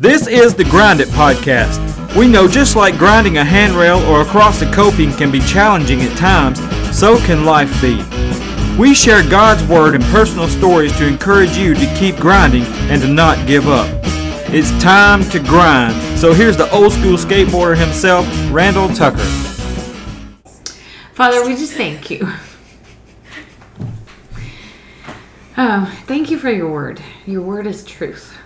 [0.00, 2.16] This is the Grind It Podcast.
[2.16, 6.16] We know just like grinding a handrail or across a coping can be challenging at
[6.16, 6.58] times,
[6.98, 8.02] so can life be.
[8.78, 13.08] We share God's Word and personal stories to encourage you to keep grinding and to
[13.08, 13.90] not give up.
[14.48, 16.18] It's time to grind.
[16.18, 19.18] So here's the old school skateboarder himself, Randall Tucker.
[21.12, 22.26] Father, we just thank you.
[25.58, 27.02] Oh, thank you for your word.
[27.26, 28.39] Your word is truth.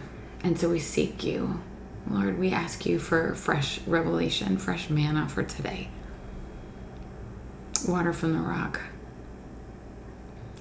[0.44, 1.62] And so we seek you.
[2.08, 5.88] Lord, we ask you for fresh revelation, fresh manna for today.
[7.88, 8.80] Water from the rock.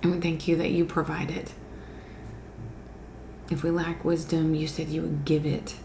[0.01, 1.53] And we thank you that you provide it.
[3.51, 5.75] If we lack wisdom, you said you would give it.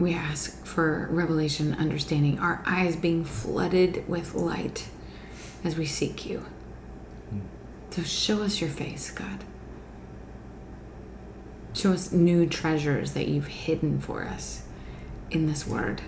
[0.00, 4.88] We ask for revelation, understanding, our eyes being flooded with light
[5.62, 6.38] as we seek you.
[7.30, 7.40] Hmm.
[7.90, 9.44] So show us your face, God.
[11.80, 14.64] Show us new treasures that you've hidden for us
[15.30, 16.02] in this word.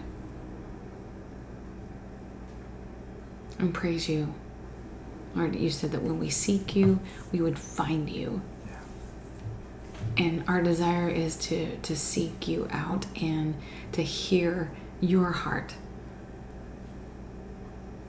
[3.58, 4.34] And praise you.
[5.34, 7.00] Lord, you said that when we seek you,
[7.32, 8.42] we would find you.
[10.18, 13.54] And our desire is to, to seek you out and
[13.92, 15.74] to hear your heart.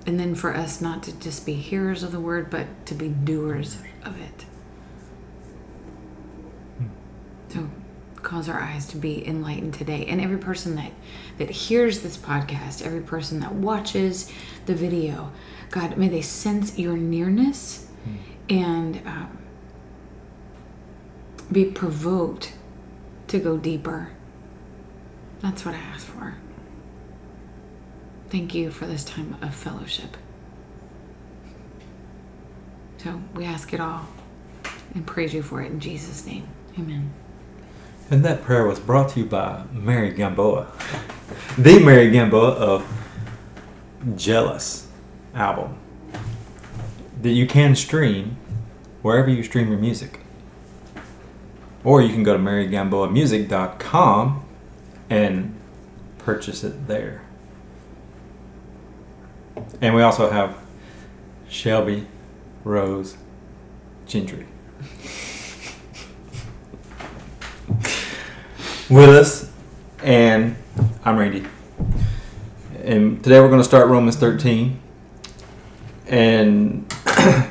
[0.05, 3.07] And then for us not to just be hearers of the word, but to be
[3.07, 4.43] doers of it.
[7.53, 7.69] So
[8.15, 10.05] cause our eyes to be enlightened today.
[10.07, 10.91] And every person that,
[11.37, 14.31] that hears this podcast, every person that watches
[14.65, 15.31] the video,
[15.69, 17.87] God, may they sense your nearness
[18.49, 19.37] and um,
[21.51, 22.53] be provoked
[23.27, 24.09] to go deeper.
[25.41, 26.35] That's what I ask for.
[28.29, 30.17] Thank you for this time of fellowship.
[32.97, 34.07] So we ask it all
[34.95, 36.47] and praise you for it in Jesus' name.
[36.79, 37.13] Amen.
[38.09, 40.67] And that prayer was brought to you by Mary Gamboa,
[41.57, 42.85] the Mary Gamboa of
[44.15, 44.87] Jealous
[45.33, 45.77] album
[47.22, 48.38] that you can stream
[49.01, 50.19] wherever you stream your music.
[51.83, 54.45] Or you can go to marygamboamusic.com
[55.09, 55.55] and
[56.17, 57.22] purchase it there.
[59.81, 60.57] And we also have
[61.47, 62.07] Shelby
[62.63, 63.17] Rose
[64.05, 64.47] Gentry
[68.89, 69.49] with us,
[70.01, 70.55] and
[71.05, 71.45] I'm Randy.
[72.83, 74.79] And today we're going to start Romans 13.
[76.07, 77.47] And I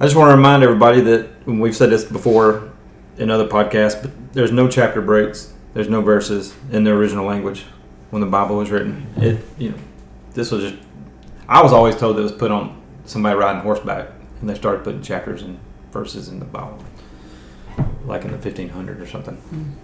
[0.00, 2.72] just want to remind everybody that we've said this before
[3.18, 7.64] in other podcasts, but there's no chapter breaks, there's no verses in the original language
[8.10, 9.06] when the Bible was written.
[9.16, 9.78] It, you know,
[10.34, 10.82] this was just.
[11.48, 14.08] I was always told that it was put on somebody riding horseback,
[14.40, 15.58] and they started putting chapters and
[15.92, 16.82] verses in the Bible,
[18.06, 19.76] like in the 1500 or something.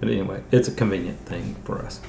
[0.00, 2.00] But anyway, it's a convenient thing for us.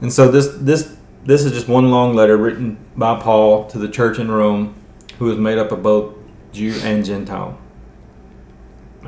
[0.00, 3.88] And so this this this is just one long letter written by Paul to the
[3.88, 4.74] church in Rome,
[5.18, 6.14] who is made up of both
[6.52, 7.58] Jew and Gentile.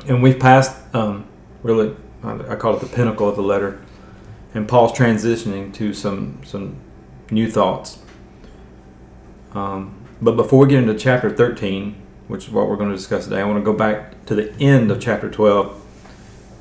[0.07, 1.27] And we've passed um,
[1.63, 3.81] really, I call it the pinnacle of the letter,
[4.53, 6.77] and Paul's transitioning to some some
[7.31, 7.99] new thoughts.
[9.53, 11.95] Um, but before we get into chapter 13,
[12.29, 14.53] which is what we're going to discuss today, I want to go back to the
[14.61, 15.83] end of chapter 12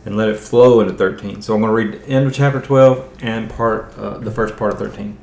[0.06, 1.42] and let it flow into 13.
[1.42, 4.56] So I'm going to read the end of chapter 12 and part uh, the first
[4.56, 5.18] part of 13.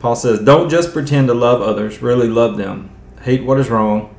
[0.00, 2.90] Paul says, "Don't just pretend to love others; really love them.
[3.22, 4.14] Hate what is wrong,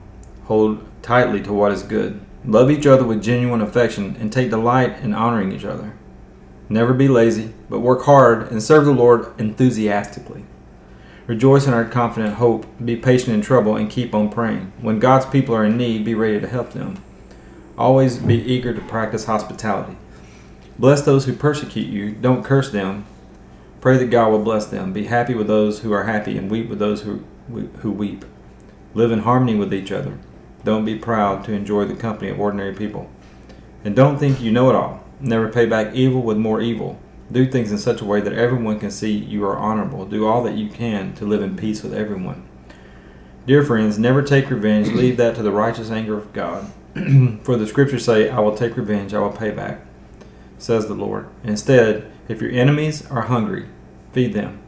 [0.45, 2.21] hold tightly to what is good.
[2.45, 5.93] Love each other with genuine affection, and take delight in honoring each other.
[6.69, 10.45] Never be lazy, but work hard and serve the Lord enthusiastically."
[11.29, 14.73] Rejoice in our confident hope, be patient in trouble, and keep on praying.
[14.81, 17.03] When God's people are in need, be ready to help them.
[17.77, 19.95] Always be eager to practice hospitality.
[20.79, 23.05] Bless those who persecute you, don't curse them.
[23.79, 24.91] Pray that God will bless them.
[24.91, 27.23] Be happy with those who are happy, and weep with those who,
[27.81, 28.25] who weep.
[28.95, 30.17] Live in harmony with each other.
[30.63, 33.07] Don't be proud to enjoy the company of ordinary people.
[33.85, 35.03] And don't think you know it all.
[35.19, 36.99] Never pay back evil with more evil.
[37.31, 40.05] Do things in such a way that everyone can see you are honorable.
[40.05, 42.47] Do all that you can to live in peace with everyone.
[43.45, 44.89] Dear friends, never take revenge.
[44.89, 46.71] Leave that to the righteous anger of God.
[47.43, 49.81] For the scriptures say, I will take revenge, I will pay back,
[50.57, 51.27] says the Lord.
[51.43, 53.67] Instead, if your enemies are hungry,
[54.11, 54.61] feed them.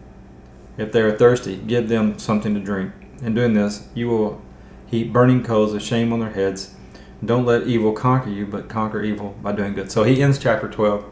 [0.77, 2.93] If they are thirsty, give them something to drink.
[3.21, 4.41] In doing this, you will
[4.87, 6.75] heap burning coals of shame on their heads.
[7.23, 9.91] Don't let evil conquer you, but conquer evil by doing good.
[9.91, 11.05] So he ends chapter 12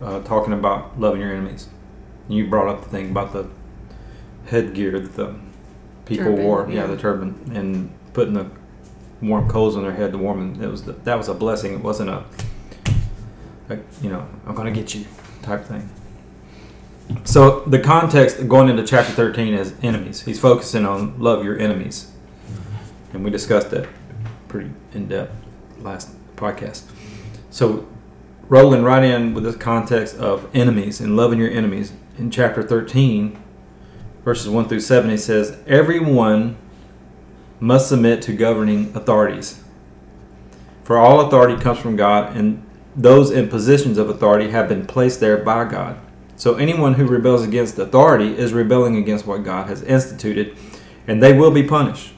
[0.00, 1.68] uh, talking about loving your enemies.
[2.28, 3.48] You brought up the thing about the
[4.46, 5.34] headgear that the
[6.04, 6.74] people Turban, wore, yeah.
[6.82, 6.86] yeah.
[6.86, 8.50] the turban, and putting the
[9.20, 10.62] warm coals on their head to warm them.
[10.62, 11.74] It was the, that was a blessing.
[11.74, 12.24] It wasn't a
[13.68, 15.04] like you know, I'm gonna get you
[15.42, 15.88] type thing.
[17.24, 20.22] So the context going into chapter 13 is enemies.
[20.22, 22.10] He's focusing on love your enemies,
[23.12, 23.88] and we discussed that
[24.48, 25.32] pretty in depth
[25.80, 26.84] last podcast.
[27.50, 27.86] So
[28.48, 31.92] rolling right in with this context of enemies and loving your enemies.
[32.18, 33.42] In chapter 13
[34.24, 36.56] verses 1 through 7 he says everyone
[37.60, 39.62] must submit to governing authorities.
[40.84, 42.64] For all authority comes from god and
[42.94, 45.98] those in positions of authority have been placed there by god.
[46.36, 50.56] So anyone who rebels against authority is rebelling against what god has instituted
[51.08, 52.12] and they will be punished.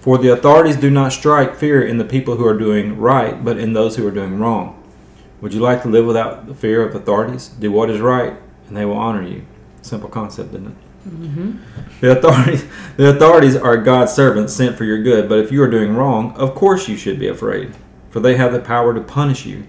[0.00, 3.58] For the authorities do not strike fear in the people who are doing right but
[3.58, 4.81] in those who are doing wrong
[5.42, 7.48] would you like to live without the fear of authorities?
[7.48, 8.34] Do what is right,
[8.68, 9.44] and they will honor you.
[9.82, 10.74] Simple concept, isn't it?
[11.08, 11.56] Mm-hmm.
[12.00, 12.64] The authorities,
[12.96, 15.28] the authorities are God's servants sent for your good.
[15.28, 17.74] But if you are doing wrong, of course you should be afraid,
[18.10, 19.64] for they have the power to punish you.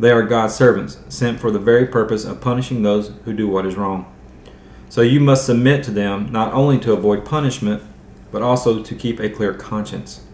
[0.00, 3.66] They are God's servants sent for the very purpose of punishing those who do what
[3.66, 4.12] is wrong.
[4.88, 7.82] So you must submit to them not only to avoid punishment,
[8.32, 10.24] but also to keep a clear conscience.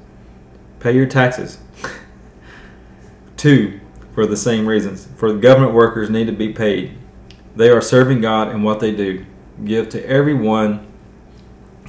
[0.79, 1.59] Pay your taxes.
[3.37, 3.80] Two,
[4.21, 5.09] for the same reasons.
[5.17, 6.93] For government workers need to be paid.
[7.57, 9.25] They are serving God in what they do.
[9.65, 10.87] Give to everyone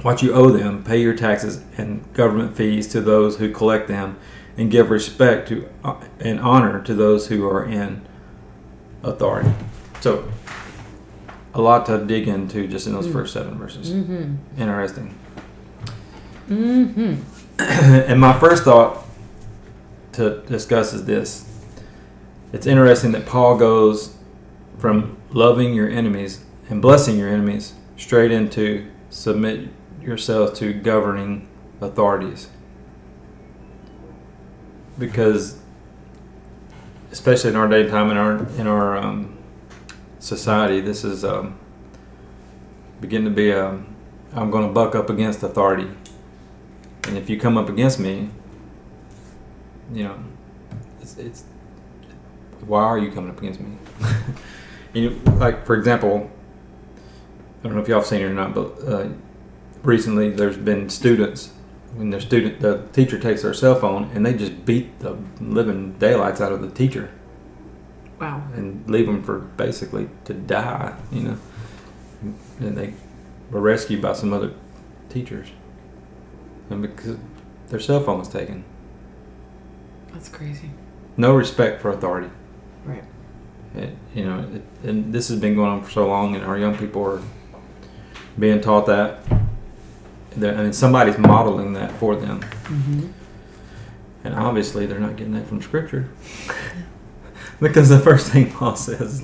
[0.00, 0.82] what you owe them.
[0.82, 4.18] Pay your taxes and government fees to those who collect them,
[4.56, 8.00] and give respect to uh, and honor to those who are in
[9.02, 9.52] authority.
[10.00, 10.26] So,
[11.52, 13.12] a lot to dig into just in those Mm.
[13.12, 13.90] first seven verses.
[13.90, 14.36] Mm-hmm.
[14.58, 15.14] Interesting.
[16.48, 17.14] Mm-hmm.
[18.10, 19.04] and my first thought
[20.12, 21.51] to discuss is this
[22.52, 24.16] it's interesting that Paul goes
[24.78, 29.68] from loving your enemies and blessing your enemies straight into submit
[30.00, 31.48] yourselves to governing
[31.80, 32.48] authorities.
[34.98, 35.58] Because,
[37.10, 39.38] especially in our day and time in our in our um,
[40.18, 41.58] society, this is um,
[43.00, 43.82] beginning to be a
[44.34, 45.88] I'm going to buck up against authority,
[47.04, 48.30] and if you come up against me,
[49.92, 50.18] you know,
[51.00, 51.44] it's, it's
[52.66, 53.76] why are you coming up against me?
[54.92, 56.30] you know, like for example,
[57.60, 59.08] I don't know if y'all have seen it or not, but uh,
[59.82, 61.52] recently there's been students
[61.94, 65.92] when their student the teacher takes their cell phone and they just beat the living
[65.98, 67.10] daylights out of the teacher
[68.18, 68.42] Wow.
[68.54, 71.36] and leave them for basically to die, you know.
[72.60, 72.94] And they
[73.50, 74.52] were rescued by some other
[75.10, 75.48] teachers,
[76.70, 77.16] and because
[77.68, 78.64] their cell phone was taken,
[80.12, 80.70] That's crazy.
[81.16, 82.30] no respect for authority.
[82.84, 83.04] Right.
[83.76, 86.58] It, you know, it, and this has been going on for so long, and our
[86.58, 87.22] young people are
[88.38, 89.20] being taught that.
[89.30, 93.08] I mean, somebody's modeling that for them, Mm-hmm.
[94.24, 96.08] and obviously they're not getting that from Scripture.
[97.60, 99.22] because the first thing Paul says,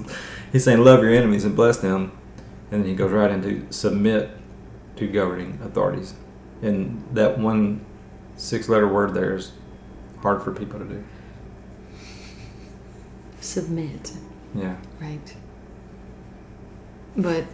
[0.53, 2.13] he's saying, "Love your enemies and bless them,"
[2.71, 4.31] and then he goes right into submit
[4.97, 6.15] to governing authorities,
[6.63, 7.85] and that one
[8.37, 9.53] six-letter word there is
[10.23, 11.05] hard for people to do.
[13.41, 14.13] Submit.
[14.55, 14.77] Yeah.
[15.01, 15.37] Right.
[17.17, 17.45] But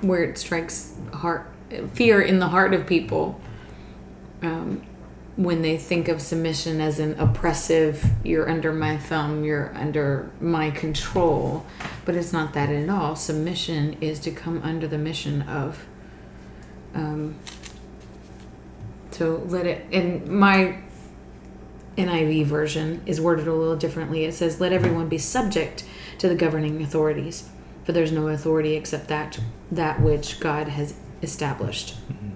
[0.00, 1.52] where it strikes heart
[1.92, 3.40] fear in the heart of people
[4.42, 4.82] um,
[5.36, 10.70] when they think of submission as an oppressive you're under my thumb you're under my
[10.70, 11.64] control
[12.04, 15.84] but it's not that at all submission is to come under the mission of
[16.94, 17.34] um,
[19.10, 20.78] to let it and my
[21.98, 24.24] NIV version is worded a little differently.
[24.24, 25.84] It says, "Let everyone be subject
[26.18, 27.48] to the governing authorities,
[27.84, 29.38] for there's no authority except that
[29.70, 32.28] that which God has established." Mm-hmm.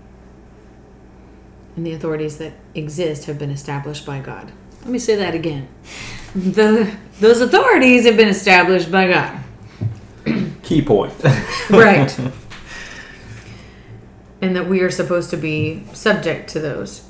[1.77, 4.53] And the authorities that exist have been established by God.
[4.83, 5.69] Let me say that again.
[6.35, 6.91] The,
[7.21, 9.39] those authorities have been established by God.
[10.63, 11.13] Key point.
[11.71, 12.19] Right.
[14.41, 17.07] and that we are supposed to be subject to those.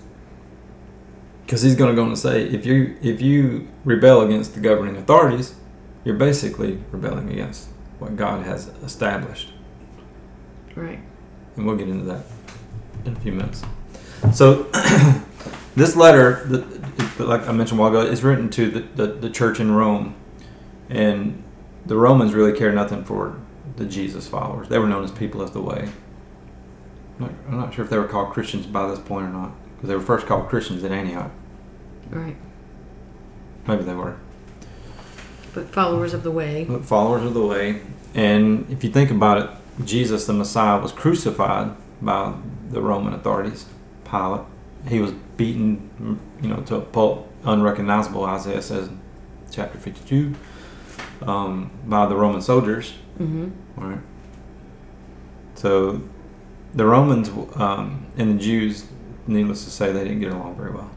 [1.53, 4.61] Because he's going to go on to say, if you if you rebel against the
[4.61, 5.55] governing authorities,
[6.03, 7.69] you're basically rebelling against
[7.99, 9.53] what God has established,
[10.75, 11.01] Right.
[11.55, 12.25] and we'll get into that
[13.05, 13.63] in a few minutes.
[14.33, 14.63] So,
[15.77, 19.29] this letter, the, like I mentioned a while ago, is written to the, the, the
[19.29, 20.15] church in Rome,
[20.89, 21.45] and
[21.85, 23.39] the Romans really cared nothing for
[23.77, 24.71] the Jesus followers.
[24.71, 25.91] They were known as people of the way.
[27.19, 29.53] I'm not, I'm not sure if they were called Christians by this point or not,
[29.77, 31.31] because they were first called Christians in Antioch.
[32.13, 32.37] Right.
[33.67, 34.17] Maybe they were.
[35.55, 36.67] But followers of the way.
[36.83, 37.83] followers of the way.
[38.15, 39.51] And if you think about it,
[39.85, 42.35] Jesus, the Messiah, was crucified by
[42.71, 43.67] the Roman authorities.
[44.05, 44.43] Pilate.
[44.89, 48.25] He was beaten, you know, to a pulp, unrecognizable.
[48.25, 48.91] Isaiah says,
[49.51, 50.35] chapter fifty-two.
[51.27, 52.95] um, by the Roman soldiers.
[53.19, 53.51] Mm-hmm.
[53.77, 53.99] Right.
[55.55, 56.03] So
[56.75, 58.87] the Romans um, and the Jews,
[59.27, 60.91] needless to say, they didn't get along very well.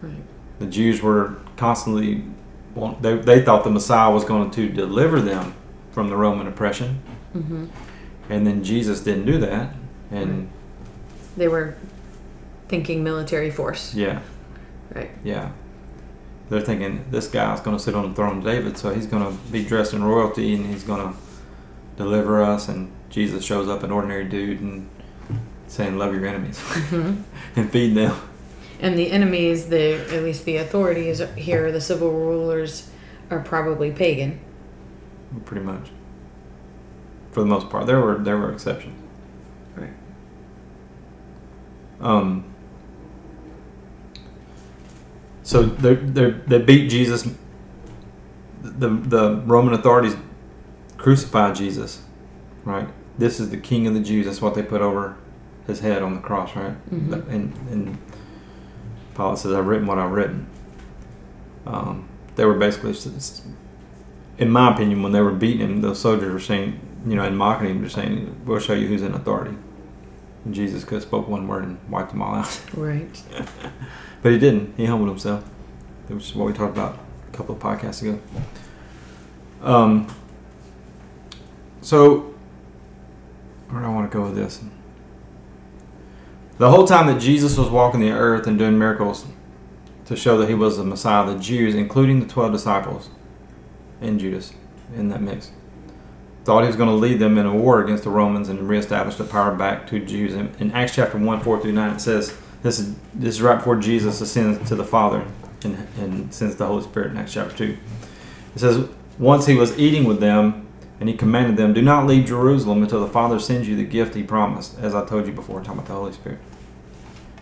[0.00, 0.12] Right.
[0.58, 2.24] The Jews were constantly,
[3.00, 5.54] they, they thought the Messiah was going to deliver them
[5.92, 7.02] from the Roman oppression.
[7.36, 7.66] Mm-hmm.
[8.30, 9.74] And then Jesus didn't do that.
[10.10, 10.50] And
[11.36, 11.76] They were
[12.68, 13.94] thinking military force.
[13.94, 14.20] yeah,
[14.94, 15.10] Right.
[15.24, 15.50] yeah.
[16.50, 19.22] They're thinking this guy's going to sit on the throne of David, so he's going
[19.24, 21.18] to be dressed in royalty and he's going to
[21.96, 22.68] deliver us.
[22.68, 24.88] And Jesus shows up, an ordinary dude, and
[25.66, 27.22] saying, Love your enemies Mm-hmm.
[27.60, 28.16] and feed them.
[28.80, 32.90] And the enemies, the at least the authorities here, the civil rulers,
[33.30, 34.40] are probably pagan.
[35.44, 35.90] Pretty much.
[37.32, 37.86] For the most part.
[37.86, 38.96] There were there were exceptions.
[39.76, 39.90] Right.
[42.00, 42.44] Um
[45.42, 47.28] so they they they beat Jesus
[48.62, 50.16] the the Roman authorities
[50.96, 52.02] crucified Jesus,
[52.64, 52.88] right?
[53.16, 54.26] This is the king of the Jews.
[54.26, 55.16] That's what they put over
[55.66, 56.74] his head on the cross, right?
[56.90, 57.28] Mhm.
[57.28, 57.98] And and
[59.18, 60.46] Pilate says, "I've written what I've written."
[61.66, 62.94] Um, they were basically,
[64.38, 67.36] in my opinion, when they were beating him, the soldiers were saying, you know, and
[67.36, 69.56] mocking him, they're saying, "We'll show you who's in authority."
[70.44, 73.20] And Jesus could have spoke one word and wiped them all out, Right.
[74.22, 74.74] but he didn't.
[74.76, 75.44] He humbled himself,
[76.06, 76.96] which is what we talked about
[77.32, 78.20] a couple of podcasts ago.
[79.62, 80.06] Um.
[81.80, 82.34] So,
[83.68, 84.60] where do I want to go with this?
[86.58, 89.24] The whole time that Jesus was walking the earth and doing miracles
[90.06, 93.10] to show that he was the Messiah, the Jews, including the 12 disciples
[94.00, 94.52] and Judas
[94.96, 95.52] in that mix,
[96.44, 99.14] thought he was going to lead them in a war against the Romans and reestablish
[99.14, 100.34] the power back to Jews.
[100.34, 103.76] In, Acts chapter 1, 4 through 9, it says, this is, this is right before
[103.76, 105.24] Jesus ascends to the Father
[105.62, 107.76] and, and sends the Holy Spirit in Acts chapter 2.
[108.56, 108.88] It says,
[109.18, 110.67] Once he was eating with them,
[111.00, 114.14] and he commanded them, Do not leave Jerusalem until the Father sends you the gift
[114.14, 116.38] he promised, as I told you before, talking about the Holy Spirit.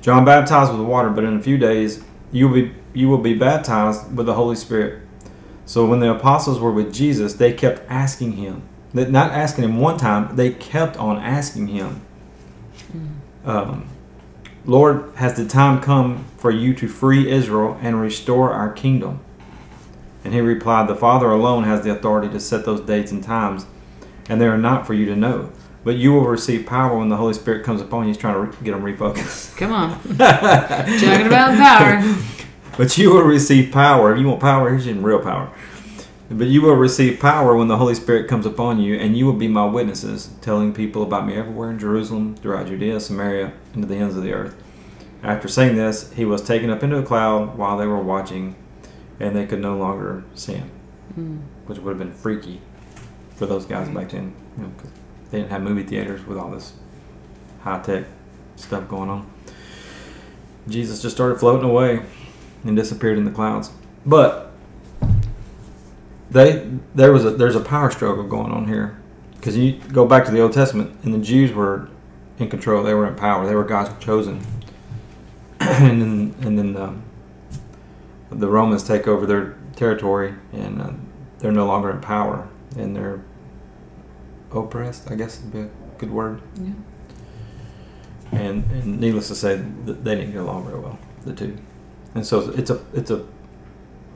[0.03, 3.35] John baptized with water, but in a few days you will be you will be
[3.35, 5.03] baptized with the Holy Spirit.
[5.65, 8.63] So when the apostles were with Jesus, they kept asking him.
[8.95, 12.01] Not asking him one time, they kept on asking him.
[13.45, 13.89] Um,
[14.65, 19.21] Lord, has the time come for you to free Israel and restore our kingdom?
[20.27, 23.65] And he replied, The Father alone has the authority to set those dates and times,
[24.29, 25.53] and they are not for you to know.
[25.85, 28.09] But you will receive power when the Holy Spirit comes upon you.
[28.09, 29.57] He's trying to re- get them refocused.
[29.57, 29.91] Come on.
[30.19, 32.17] Talking about power.
[32.77, 34.13] But you will receive power.
[34.13, 35.49] If you want power, here's your real power.
[36.29, 39.33] But you will receive power when the Holy Spirit comes upon you, and you will
[39.33, 43.89] be my witnesses, telling people about me everywhere in Jerusalem, throughout Judea, Samaria, and to
[43.89, 44.61] the ends of the earth.
[45.23, 48.57] After saying this, he was taken up into a cloud while they were watching,
[49.21, 50.71] and they could no longer see him,
[51.19, 51.39] Mm.
[51.67, 52.61] which would have been freaky
[53.37, 54.91] for those guys back then, you know, 'cause
[55.31, 56.73] they didn't have movie theaters with all this
[57.63, 58.05] high tech
[58.57, 59.27] stuff going on.
[60.69, 62.03] Jesus just started floating away
[62.65, 63.71] and disappeared in the clouds.
[64.05, 64.53] But
[66.31, 68.97] they there was a there's a power struggle going on here
[69.37, 71.89] because you go back to the Old Testament and the Jews were
[72.39, 72.83] in control.
[72.83, 73.47] They were in power.
[73.47, 74.41] They were God's chosen.
[75.61, 76.93] and then and then the,
[78.31, 80.91] the Romans take over their territory and uh,
[81.39, 83.23] they're no longer in power and they're
[84.53, 85.11] oppressed.
[85.11, 85.69] I guess would be a
[85.99, 86.41] good word.
[86.61, 86.73] Yeah.
[88.33, 91.57] And, and needless to say, they didn't get along very well, the two.
[92.17, 93.27] And so it's a it's a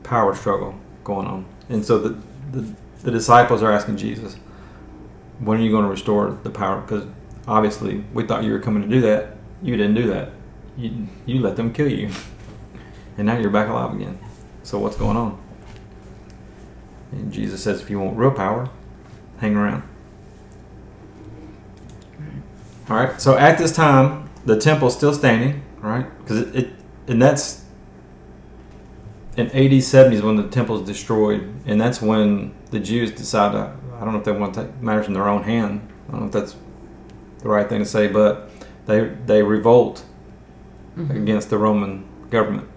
[0.01, 1.45] power struggle going on.
[1.69, 2.17] And so the
[2.51, 4.37] the, the disciples are asking Jesus,
[5.39, 7.05] "When are you going to restore the power?" Because
[7.47, 9.37] obviously we thought you were coming to do that.
[9.61, 10.31] You didn't do that.
[10.77, 12.09] You you let them kill you,
[13.17, 14.19] and now you're back alive again.
[14.63, 15.39] So what's going on?
[17.11, 18.69] And Jesus says, "If you want real power,
[19.39, 19.83] hang around."
[22.89, 23.19] All right.
[23.21, 26.05] So at this time, the temple's still standing, right?
[26.19, 26.69] Because it, it,
[27.07, 27.63] and that's
[29.37, 33.73] in AD 70 is when the temple's destroyed, and that's when the Jews decide to.
[33.95, 35.87] I don't know if they want to take matters in their own hand.
[36.07, 36.55] I don't know if that's
[37.39, 38.49] the right thing to say, but
[38.87, 40.03] they they revolt
[40.97, 41.15] Mhm.
[41.15, 42.67] against the Roman government,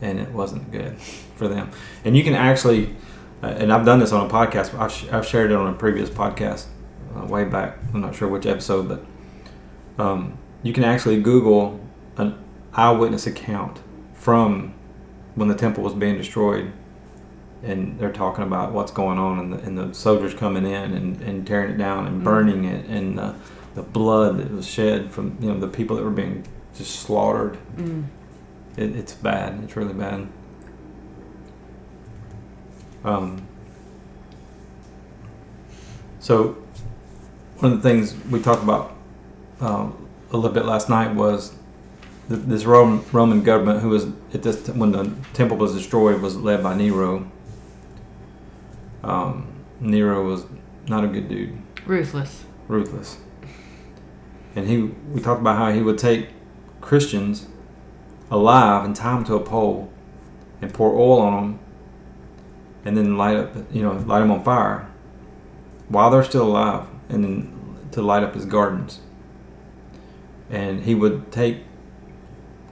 [0.00, 0.96] and it wasn't good
[1.36, 1.70] for them.
[2.04, 2.94] And you can actually,
[3.42, 4.78] uh, and I've done this on a podcast.
[4.78, 6.66] I've, sh- I've shared it on a previous podcast
[7.16, 7.78] uh, way back.
[7.92, 11.80] I'm not sure which episode, but um, you can actually Google
[12.16, 12.38] an
[12.74, 13.80] eyewitness account
[14.14, 14.74] from
[15.34, 16.72] when the temple was being destroyed,
[17.62, 21.20] and they're talking about what's going on, and the, and the soldiers coming in and,
[21.22, 22.24] and tearing it down and Mhm.
[22.24, 23.34] burning it, and the,
[23.74, 26.44] the blood that was shed from you know the people that were being
[26.76, 27.56] just slaughtered.
[27.76, 28.04] Mm.
[28.78, 29.60] It, it's bad.
[29.64, 30.28] It's really bad.
[33.04, 33.44] Um,
[36.20, 36.56] So,
[37.60, 38.92] one of the things we talked about
[39.60, 41.54] um, a little bit last night was
[42.28, 46.20] th- this Roman, Roman government, who was at this t- when the temple was destroyed,
[46.20, 47.30] was led by Nero.
[49.02, 49.46] Um,
[49.80, 50.44] Nero was
[50.88, 51.56] not a good dude,
[51.86, 52.44] Ruthless.
[52.66, 53.18] ruthless,
[54.56, 54.82] and he.
[55.14, 56.30] We talked about how he would take
[56.82, 57.46] Christians
[58.30, 59.90] alive and tie them to a pole
[60.60, 61.58] and pour oil on them,
[62.84, 64.88] and then light up, you know, light them on fire
[65.88, 69.00] while they're still alive, and then to light up his gardens.
[70.50, 71.58] And he would take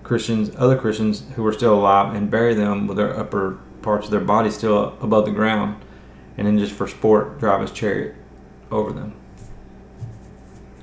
[0.03, 4.11] Christians, other Christians who were still alive, and bury them with their upper parts of
[4.11, 5.83] their body still above the ground,
[6.37, 8.15] and then just for sport drive his chariot
[8.71, 9.15] over them.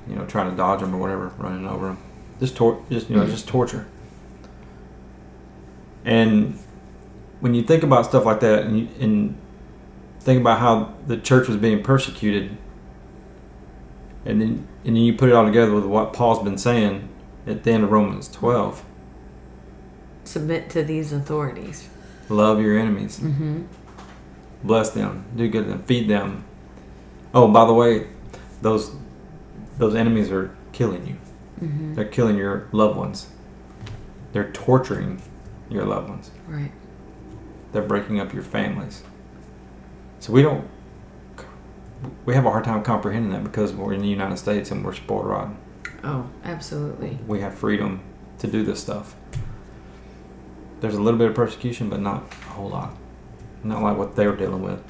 [0.08, 1.98] You know, trying to dodge them or whatever, running over them.
[2.40, 3.86] Just tor- just you know, just torture.
[6.04, 6.58] And
[7.40, 9.38] when you think about stuff like that, and, you, and
[10.20, 12.56] think about how the church was being persecuted,
[14.24, 17.08] and then and then you put it all together with what Paul's been saying
[17.46, 18.84] at the end of Romans twelve:
[20.24, 21.88] Submit to these authorities.
[22.28, 23.62] love your enemies, Mm-hmm.
[24.62, 26.44] bless them, do good to them, feed them.
[27.34, 28.08] Oh, by the way,
[28.62, 28.94] those
[29.78, 31.16] those enemies are killing you.
[31.62, 31.94] Mm-hmm.
[31.94, 33.28] They're killing your loved ones.
[34.32, 35.20] They're torturing
[35.74, 36.30] your loved ones.
[36.46, 36.72] Right.
[37.72, 39.02] They're breaking up your families.
[40.20, 40.68] So we don't.
[42.24, 44.94] We have a hard time comprehending that because we're in the United States and we're
[44.94, 45.56] spoiled rotten.
[46.02, 47.18] Oh, absolutely.
[47.26, 48.02] We have freedom
[48.38, 49.16] to do this stuff.
[50.80, 52.94] There's a little bit of persecution, but not a whole lot.
[53.62, 54.84] Not like what they were dealing with.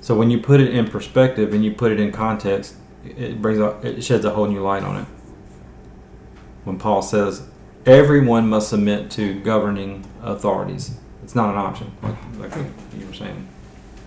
[0.00, 3.58] So when you put it in perspective and you put it in context, it brings
[3.60, 5.06] up, it sheds a whole new light on it.
[6.64, 7.48] When Paul says,
[7.86, 10.96] everyone must submit to governing authorities.
[11.22, 12.64] It's not an option, like, like
[12.98, 13.48] you were saying.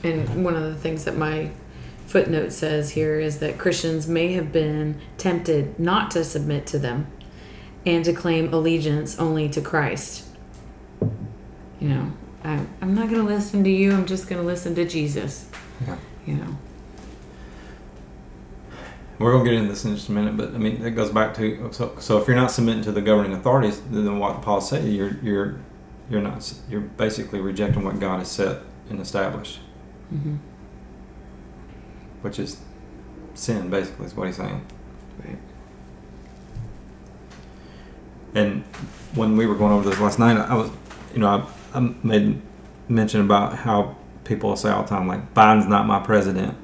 [0.03, 1.49] And one of the things that my
[2.05, 7.07] footnote says here is that Christians may have been tempted not to submit to them
[7.85, 10.25] and to claim allegiance only to Christ.
[11.79, 12.11] You know,
[12.43, 15.49] I, I'm not going to listen to you, I'm just going to listen to Jesus.
[15.85, 15.97] Yeah.
[16.25, 16.57] You know,
[19.17, 21.33] We're gonna get into this in just a minute, but I mean it goes back
[21.35, 24.85] to so, so if you're not submitting to the governing authorities, then what Paul said,
[24.85, 25.59] you're you're
[26.09, 29.59] you're not you're basically rejecting what God has set and established,
[30.09, 30.35] hmm
[32.21, 32.57] which is
[33.35, 33.69] sin.
[33.69, 34.65] Basically, is what he's saying.
[35.23, 35.37] right.
[38.33, 38.63] And
[39.13, 40.69] when we were going over this last night, I was,
[41.13, 41.27] you know,
[41.73, 42.41] I, I made
[42.89, 46.57] mention about how people say all the time, like Biden's not my president,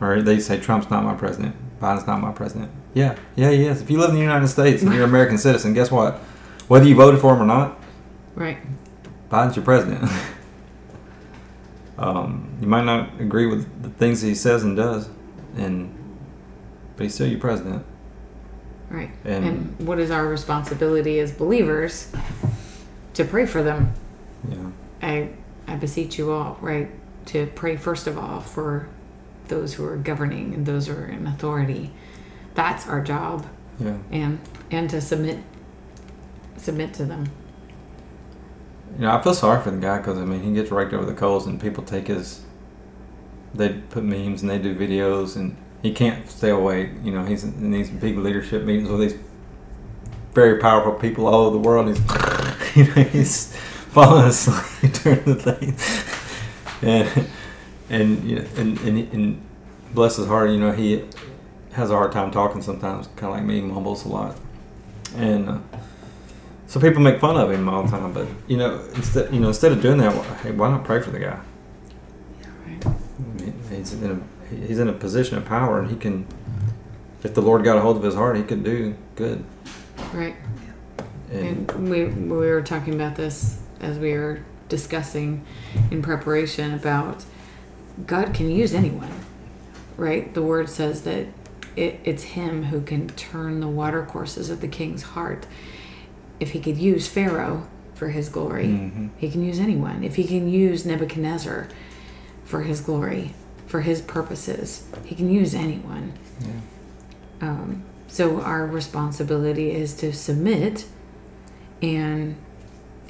[0.00, 1.54] or they say Trump's not my president.
[1.80, 2.70] Biden's not my president.
[2.94, 3.80] Yeah, yeah, he is.
[3.80, 6.14] If you live in the United States and you're an American citizen, guess what?
[6.68, 7.78] Whether you voted for him or not,
[8.36, 8.58] Right.
[9.30, 10.08] Biden's your president.
[11.98, 15.08] um, you might not agree with the things he says and does,
[15.56, 15.94] and
[16.96, 17.84] but he's still your president.
[18.88, 19.10] Right.
[19.24, 22.12] And- and what is our responsibility as believers
[23.14, 23.92] to pray for them?
[24.48, 24.56] Yeah,
[25.02, 25.30] I
[25.66, 26.90] I beseech you all, right,
[27.26, 28.88] to pray first of all for
[29.50, 31.90] those who are governing and those who are in authority.
[32.54, 33.46] That's our job,
[33.78, 33.98] yeah.
[34.10, 35.38] and and to submit
[36.56, 37.30] submit to them.
[38.96, 41.04] You know, I feel sorry for the guy because I mean he gets raked over
[41.04, 42.42] the coals, and people take his.
[43.52, 46.92] They put memes and they do videos, and he can't stay away.
[47.02, 49.18] You know, he's in these big leadership meetings with these
[50.32, 51.88] very powerful people all over the world.
[51.88, 51.98] He's,
[52.76, 55.76] you know, he's falling asleep during the thing,
[56.82, 57.28] and
[57.90, 59.42] and you know, and, and and
[59.92, 61.04] bless his heart, you know, he
[61.72, 64.36] has a hard time talking sometimes, kind of like me, mumbles a lot,
[65.16, 65.48] and.
[65.48, 65.58] Uh,
[66.70, 69.48] so people make fun of him all the time, but you know, instead, you know,
[69.48, 71.40] instead of doing that, hey, why not pray for the guy?
[72.64, 72.86] Right.
[72.86, 76.28] I mean, he's in a he's in a position of power, and he can,
[77.24, 79.44] if the Lord got a hold of his heart, he could do good.
[80.12, 80.36] Right.
[81.32, 85.44] And, And we we were talking about this as we were discussing
[85.90, 87.24] in preparation about
[88.06, 89.10] God can use anyone.
[89.96, 90.32] Right?
[90.32, 91.26] The word says that
[91.76, 95.46] it, it's him who can turn the water courses of the king's heart.
[96.38, 99.10] If he could use Pharaoh for his glory, Mhm.
[99.18, 100.02] he can use anyone.
[100.02, 101.68] If he can use Nebuchadnezzar
[102.44, 103.34] for his glory,
[103.66, 106.12] for his purposes, he can use anyone.
[106.40, 106.46] yeah.
[107.48, 110.86] Um, so our responsibility is to submit
[111.82, 112.36] and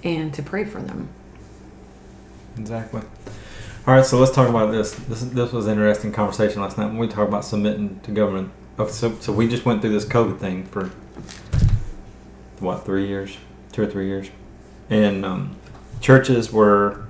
[0.04, 1.08] and to pray for them.
[2.58, 3.02] Exactly.
[3.86, 4.92] All right, so let's talk about this.
[4.92, 8.50] This this was an interesting conversation last night when we talked about submitting to government.
[8.78, 10.90] Oh, So, so we just went through this COVID thing for
[12.58, 13.38] what three years,
[13.72, 14.30] two or three years,
[14.90, 15.56] and um,
[16.00, 17.06] churches were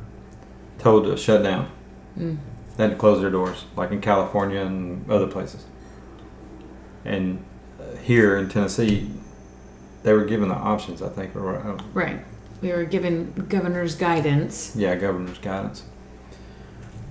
[0.78, 1.70] told to shut down.
[2.16, 2.38] Mm.
[2.76, 5.66] They had to close their doors, like in California and other places.
[7.04, 7.44] And
[7.80, 9.10] uh, here in Tennessee,
[10.04, 11.02] they were given the options.
[11.02, 12.24] I think, or Right.
[12.62, 14.76] We were given governor's guidance.
[14.76, 15.82] yeah, governor's guidance.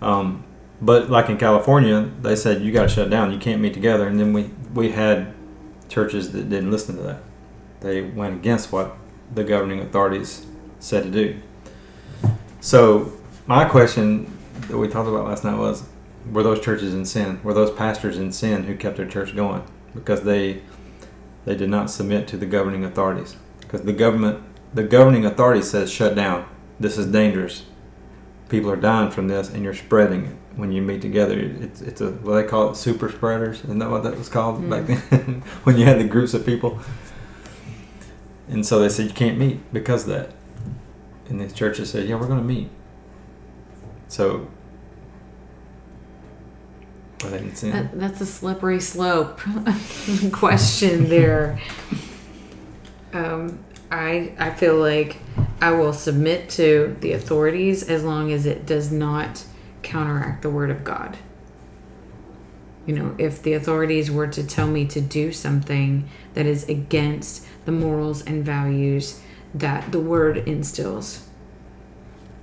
[0.02, 0.44] Um,
[0.82, 3.34] but like in California, they said you got to shut down.
[3.34, 4.08] You can't meet together.
[4.08, 5.34] And then we we had
[5.90, 7.24] churches that didn't listen to that.
[7.82, 8.96] They went against what
[9.34, 10.46] the governing authorities
[10.80, 11.40] said to do.
[12.62, 13.14] So
[13.48, 15.84] my question that we talked about last night was:
[16.32, 17.40] Were those churches in sin?
[17.44, 20.62] Were those pastors in sin who kept their church going because they
[21.46, 23.36] they did not submit to the governing authorities?
[23.60, 26.48] Because the government, the governing authority says shut down.
[26.80, 27.66] This is dangerous.
[28.50, 31.38] People are dying from this, and you're spreading it when you meet together.
[31.40, 33.64] It's it's a what they call it super spreaders.
[33.64, 35.42] Isn't that what that was called back then?
[35.64, 36.80] when you had the groups of people.
[38.50, 40.32] And so they said you can't meet because of that.
[41.30, 42.70] And these churches said, yeah, we're going to meet.
[44.08, 44.48] So,
[47.24, 47.72] were they in sin?
[47.72, 49.40] That, that's a slippery slope
[50.32, 51.60] question there.
[53.12, 53.58] Um,
[53.90, 55.18] I I feel like
[55.62, 59.43] I will submit to the authorities as long as it does not
[59.82, 61.17] counteract the word of God.
[62.86, 67.45] You know, if the authorities were to tell me to do something that is against
[67.65, 69.22] the morals and values
[69.54, 71.28] that the word instills,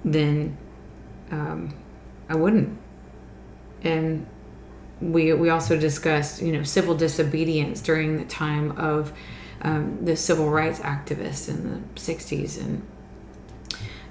[0.05, 0.57] then
[1.31, 1.75] um,
[2.29, 2.79] I wouldn't.
[3.83, 4.27] And
[5.01, 9.13] we we also discussed you know civil disobedience during the time of
[9.63, 12.87] um, the civil rights activists in the 60s and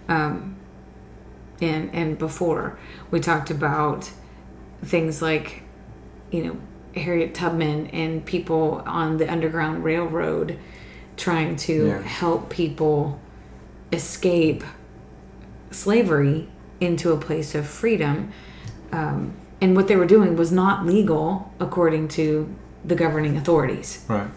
[0.08, 0.56] um,
[1.62, 2.78] and and before
[3.12, 4.10] we talked about
[4.84, 5.64] things like
[6.32, 6.58] you know
[6.96, 10.58] Harriet Tubman and people on the Underground Railroad
[11.18, 12.02] trying to Yeah.
[12.02, 13.20] help people
[13.92, 14.64] escape
[15.72, 16.48] slavery
[16.80, 18.32] into a place of freedom.
[18.92, 24.04] Um, and what they were doing was not legal according to the governing authorities.
[24.08, 24.28] right.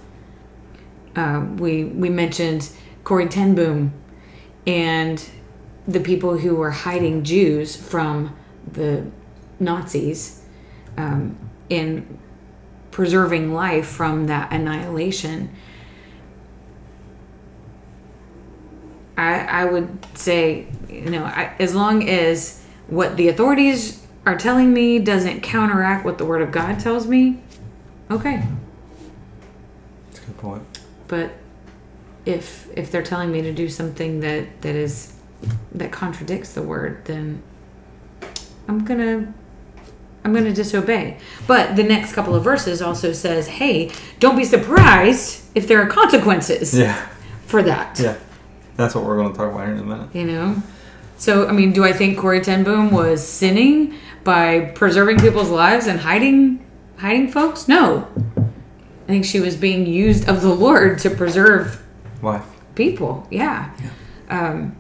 [1.16, 2.70] Um, we we mentioned
[3.04, 3.92] Corrie ten Boom
[4.66, 5.22] and
[5.88, 8.36] the people who were hiding Jews from
[8.70, 9.06] the
[9.58, 10.44] Nazis
[10.98, 11.36] um,
[11.70, 12.18] in
[12.90, 15.50] preserving life from that annihilation.
[19.16, 24.72] I, I would say, you know, I, as long as what the authorities are telling
[24.72, 27.42] me doesn't counteract what the Word of God tells me,
[28.10, 28.46] okay.
[30.06, 30.62] That's a good point.
[31.08, 31.32] But
[32.26, 35.14] if if they're telling me to do something that that is
[35.72, 37.42] that contradicts the Word, then
[38.68, 39.32] I'm gonna
[40.24, 41.18] I'm gonna disobey.
[41.46, 45.86] But the next couple of verses also says, "Hey, don't be surprised if there are
[45.86, 46.94] consequences Yeah.
[47.46, 48.16] for that." Yeah.
[48.76, 50.14] That's what we're going to talk about here in a minute.
[50.14, 50.62] You know?
[51.16, 55.88] So, I mean, do I think Corrie ten Boom was sinning by preserving people's lives
[55.88, 56.64] and hiding
[56.98, 57.66] hiding folks?
[57.66, 58.06] No.
[58.36, 61.82] I think she was being used of the Lord to preserve
[62.22, 62.44] Life.
[62.76, 63.26] people.
[63.30, 63.70] Yeah.
[64.30, 64.76] Um,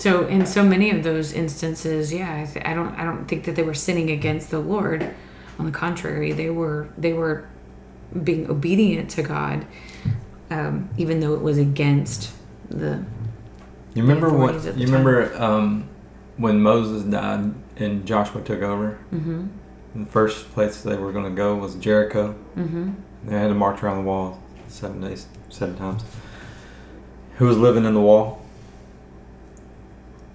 [0.00, 3.44] so in so many of those instances, yeah, I, th- I don't I don't think
[3.44, 5.14] that they were sinning against the Lord.
[5.58, 7.46] On the contrary, they were they were
[8.24, 9.66] being obedient to God,
[10.50, 12.32] um, even though it was against
[12.70, 13.04] the
[13.94, 14.54] You remember what?
[14.56, 15.04] authorities at the You time.
[15.04, 15.88] remember um,
[16.38, 18.98] when Moses died and Joshua took over?
[19.12, 19.46] Mm-hmm.
[20.04, 22.34] The first place they were going to go was Jericho.
[22.56, 22.92] Mm-hmm.
[23.24, 26.02] They had to march around the wall seven days, seven times.
[27.36, 28.40] Who was living in the wall?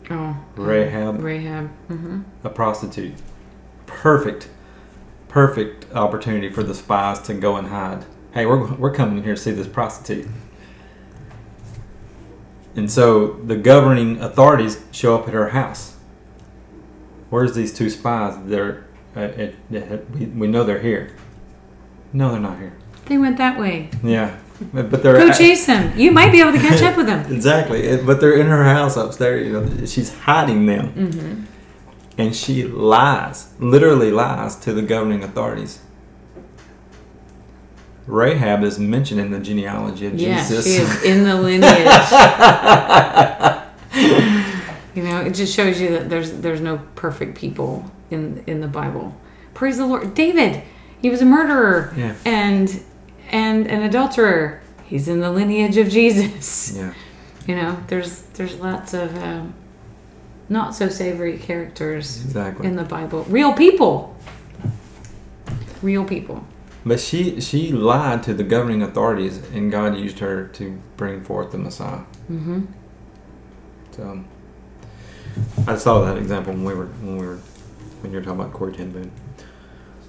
[0.09, 0.37] Oh.
[0.55, 1.21] Rahab.
[1.21, 1.71] Rahab.
[1.89, 2.21] Mm-hmm.
[2.43, 3.15] A prostitute.
[3.85, 4.49] Perfect,
[5.27, 8.05] perfect opportunity for the spies to go and hide.
[8.33, 10.27] Hey, we're, we're coming here to see this prostitute.
[12.75, 15.95] And so the governing authorities show up at her house.
[17.29, 18.35] Where's these two spies?
[18.45, 21.15] They're, uh, it, it, we, we know they're here.
[22.11, 22.73] No, they're not here.
[23.05, 23.89] They went that way.
[24.03, 24.37] Yeah,
[24.73, 25.97] but, they're Go chase them.
[25.97, 27.31] You might be able to catch up with them.
[27.33, 29.45] Exactly, but they're in her house upstairs.
[29.47, 31.43] You know, she's hiding them, Mm-hmm.
[32.17, 35.79] and she lies, literally lies to the governing authorities.
[38.07, 40.65] Rahab is mentioned in the genealogy of Yeah, Jesus.
[40.65, 41.71] she is in the lineage.
[44.95, 48.67] you know, it just shows you that there's there's no perfect people in in the
[48.67, 49.15] Bible.
[49.53, 50.13] Praise the Lord.
[50.13, 50.61] David,
[51.01, 52.13] he was a murderer Yeah.
[52.25, 52.79] and
[53.29, 54.61] and an adulterer.
[54.85, 56.75] He's in the lineage of Jesus.
[56.75, 56.93] yeah,
[57.47, 59.53] You know, there's there's lots of um,
[60.49, 62.67] not so savory characters exactly.
[62.67, 63.23] in the Bible.
[63.25, 64.15] Real people.
[65.81, 66.45] Real people.
[66.85, 71.51] but she she lied to the governing authorities, and God used her to bring forth
[71.51, 72.01] the Messiah.
[72.31, 72.65] Mm-hmm.
[73.91, 74.23] So
[75.67, 77.39] I saw that example when we were when we were
[78.01, 79.11] when you were talking about Corrie ten Boom.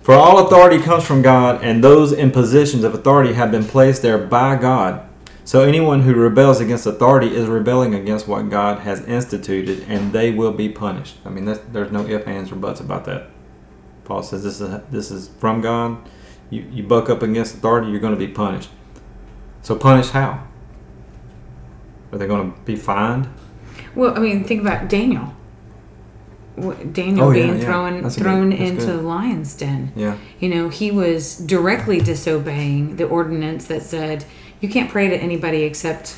[0.07, 4.03] For all authority comes from God, and those in positions of authority have been placed
[4.03, 5.05] there by God.
[5.45, 10.31] So anyone who rebels against authority is rebelling against what God has instituted, and they
[10.31, 11.17] will be punished.
[11.25, 13.31] I mean, there's no ifs, ands, or buts about that.
[14.05, 16.09] Paul says this is this is from God.
[16.51, 18.71] You you buck up against authority, you're going to be punished.
[19.63, 20.47] So punished how?
[22.13, 23.29] Are they going to be fined?
[23.97, 25.36] Well, I mean, think about Daniel.
[26.93, 27.65] Daniel Oh, yeah, being yeah.
[27.65, 29.93] thrown That's a good- thrown into the lion's den.
[29.95, 30.17] Yeah.
[30.41, 34.25] You know, he was directly disobeying the ordinance that said
[34.61, 36.17] you can't pray to anybody except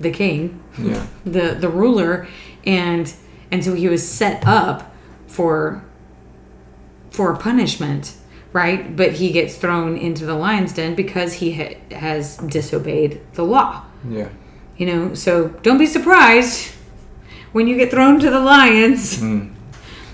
[0.00, 1.06] the king, Yeah.
[1.26, 2.26] the the ruler,
[2.64, 3.12] and
[3.52, 4.94] and so he was set up
[5.26, 5.84] for
[7.10, 8.14] for punishment,
[8.52, 8.96] right?
[8.96, 13.82] But he gets thrown into the lion's den because he ha- has disobeyed the law.
[14.08, 14.28] Yeah.
[14.76, 16.72] You know, so don't be surprised
[17.54, 19.54] when you get thrown to the lions Mm.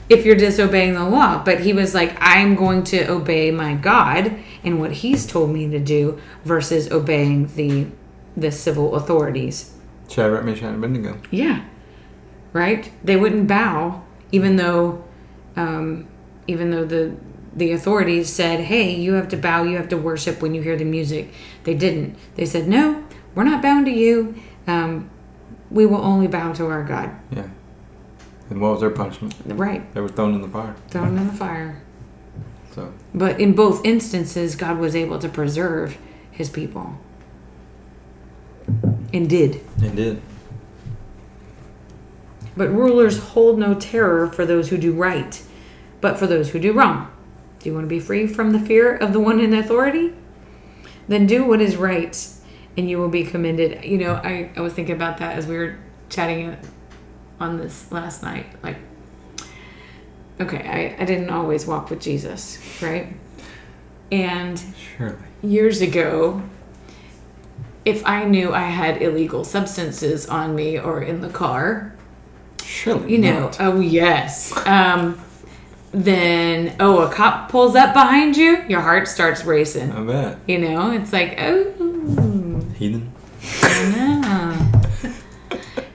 [0.09, 1.43] if you're disobeying the law.
[1.45, 5.69] But he was like, I'm going to obey my God and what he's told me
[5.71, 7.87] to do versus obeying the
[8.37, 9.75] the civil authorities.
[10.09, 11.19] Shadrach, Meshach, and Abednego.
[11.33, 11.63] Yeah.
[12.53, 12.91] Right?
[13.03, 15.03] They wouldn't bow even though
[15.57, 16.07] um,
[16.47, 17.15] even though the
[17.57, 20.77] the authorities said, "Hey, you have to bow, you have to worship when you hear
[20.77, 21.33] the music."
[21.65, 22.17] They didn't.
[22.37, 23.03] They said, "No,
[23.35, 24.35] we're not bound to you.
[24.69, 25.11] Um,
[25.71, 27.49] we will only bow to our God." Yeah.
[28.51, 29.35] And what was their punishment?
[29.47, 29.93] Right.
[29.95, 30.75] They were thrown in the fire.
[30.89, 31.81] Thrown in the fire.
[32.75, 35.99] So But in both instances, God was able to preserve
[36.31, 36.95] his people.
[39.13, 39.61] And did.
[39.83, 40.23] And did.
[42.57, 45.43] But rulers hold no terror for those who do right,
[46.01, 47.09] but for those who do wrong.
[47.59, 50.15] Do you want to be free from the fear of the one in authority?
[51.09, 52.17] Then do what is right,
[52.81, 53.85] and you will be commended.
[53.85, 55.77] You know, I, I was thinking about that as we were
[56.09, 56.57] chatting
[57.39, 58.47] on this last night.
[58.63, 58.79] Like,
[60.41, 63.09] okay, I, I didn't always walk with Jesus, right?
[64.11, 64.61] And
[64.97, 65.19] Surely.
[65.43, 66.43] years ago,
[67.85, 71.95] if I knew I had illegal substances on me or in the car,
[72.65, 73.13] Surely.
[73.13, 73.61] you know, not.
[73.61, 75.21] oh yes, um,
[75.93, 79.93] then oh, a cop pulls up behind you, your heart starts racing.
[79.93, 80.39] I bet.
[80.47, 82.40] You know, it's like oh,
[82.81, 83.13] Heathen.
[83.63, 84.73] Know.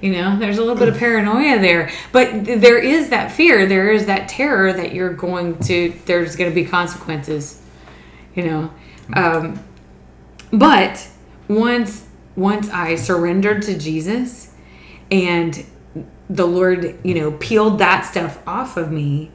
[0.01, 3.65] You know, there's a little bit of paranoia there, but th- there is that fear,
[3.65, 7.59] there is that terror that you're going to, there's going to be consequences.
[8.35, 8.73] You know,
[9.13, 9.59] um,
[10.51, 11.09] but
[11.47, 14.53] once once I surrendered to Jesus,
[15.09, 15.65] and
[16.29, 19.31] the Lord, you know, peeled that stuff off of me,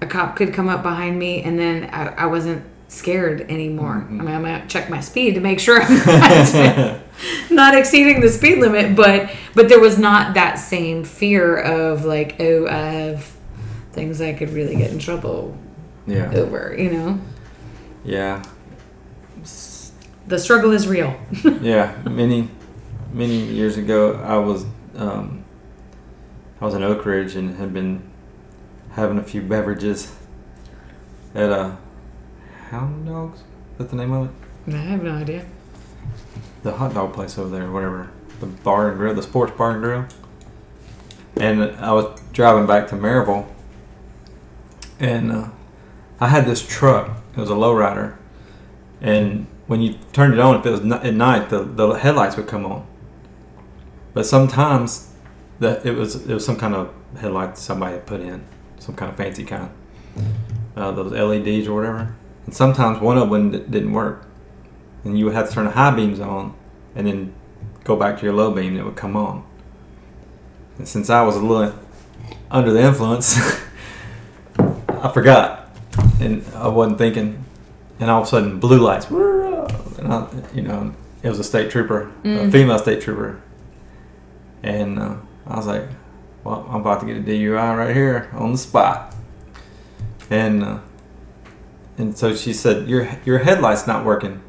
[0.00, 4.06] a cop could come up behind me, and then I, I wasn't scared anymore.
[4.08, 7.00] I mean, I'm gonna check my speed to make sure I'm not,
[7.50, 12.36] not exceeding the speed limit, but but there was not that same fear of like,
[12.40, 13.32] oh, I have
[13.92, 15.56] things I could really get in trouble
[16.06, 16.30] Yeah.
[16.34, 16.74] over.
[16.78, 17.20] You know,
[18.04, 18.42] Yeah.
[20.28, 21.14] the struggle is real.
[21.62, 21.94] Yeah.
[22.04, 22.48] Many,
[23.12, 24.64] many years ago, I was,
[24.96, 25.44] um,
[26.60, 28.02] I was in Oak Ridge and had been
[28.92, 30.12] having a few beverages
[31.34, 31.76] at a
[32.72, 33.40] Hound Dogs.
[33.40, 33.44] Is
[33.78, 34.74] that the name of it?
[34.74, 35.44] I have no idea.
[36.62, 39.82] the hot dog place over there, whatever, the bar and grill, the sports bar and
[39.82, 40.06] grill.
[41.36, 43.46] And I was driving back to Maryville,
[44.98, 45.48] and uh,
[46.18, 47.18] I had this truck.
[47.36, 48.16] It was a lowrider,
[49.02, 52.46] and when you turned it on, if it was at night, the, the headlights would
[52.46, 52.86] come on.
[54.14, 55.12] But sometimes,
[55.60, 58.44] that it was it was some kind of headlight somebody had put in,
[58.78, 59.70] some kind of fancy kind,
[60.76, 62.14] uh, those LEDs or whatever.
[62.46, 64.26] And sometimes one of them didn't work
[65.04, 66.54] and you would have to turn the high beams on
[66.94, 67.32] and then
[67.84, 69.44] go back to your low beam and it would come on.
[70.78, 71.74] And since I was a little
[72.50, 73.36] under the influence,
[74.58, 75.68] I forgot
[76.20, 77.44] and I wasn't thinking.
[78.00, 81.70] And all of a sudden, blue lights, and I, you know, it was a state
[81.70, 82.50] trooper, a Mm.
[82.50, 83.40] female state trooper,
[84.64, 85.14] and uh,
[85.46, 85.84] I was like,
[86.42, 89.14] "Well, I'm about to get a DUI right here on the spot."
[90.30, 90.78] And uh,
[91.98, 94.42] and so she said, "Your your headlight's not working."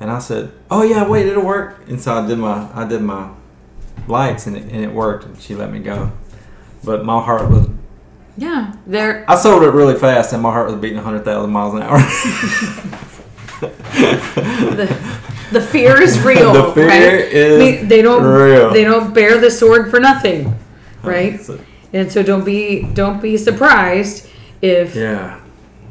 [0.00, 3.00] And I said, "Oh yeah, wait, it'll work." And so I did my I did
[3.02, 3.30] my
[4.08, 5.24] lights, and it, and it worked.
[5.24, 6.12] And she let me go.
[6.82, 7.68] But my heart was
[8.36, 9.24] Yeah, there.
[9.28, 11.98] I sold it really fast, and my heart was beating hundred thousand miles an hour.
[13.60, 15.18] The,
[15.52, 16.52] the fear is real.
[16.52, 17.32] The fear right?
[17.32, 18.70] is they, they don't real.
[18.72, 20.54] they don't bear the sword for nothing,
[21.02, 21.40] right?
[21.92, 24.28] And so don't be don't be surprised
[24.60, 25.40] if yeah,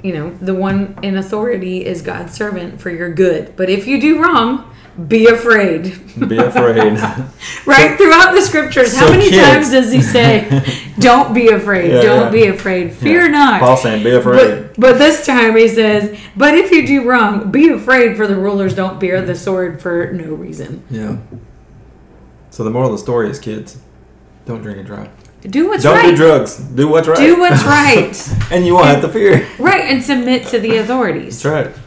[0.04, 3.56] you know the one in authority is God's servant for your good.
[3.56, 4.70] But if you do wrong,
[5.08, 5.84] be afraid.
[6.30, 7.00] Be afraid.
[7.66, 10.64] Right throughout the scriptures, how many kids- times does he say,
[11.00, 12.30] "Don't be afraid, Yeah, don't yeah.
[12.30, 13.28] be afraid, fear Yeah.
[13.30, 17.10] not." Paul saying, "Be afraid." But, but this time he says, "But if you do
[17.10, 20.84] wrong, be afraid, for the rulers don't bear the sword for no reason.
[20.92, 21.18] Yeah.
[22.52, 23.80] So the moral of the story is, kids,
[24.46, 25.10] don't drink and drive.
[25.50, 26.12] Do what's don't right.
[26.12, 26.58] do drugs.
[26.58, 27.18] Do what's right.
[27.18, 29.46] Do what's right, and you won't have to fear.
[29.60, 31.84] right, and submit to the authorities." That's right.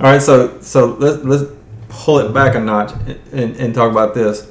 [0.00, 1.44] All right, so so let's let's
[1.88, 2.92] pull it back a notch
[3.32, 4.50] and, and talk about this.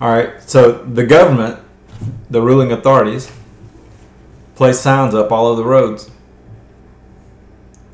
[0.00, 1.58] All right, so the government,
[2.28, 3.30] the ruling authorities,
[4.54, 6.10] place signs up all over the roads.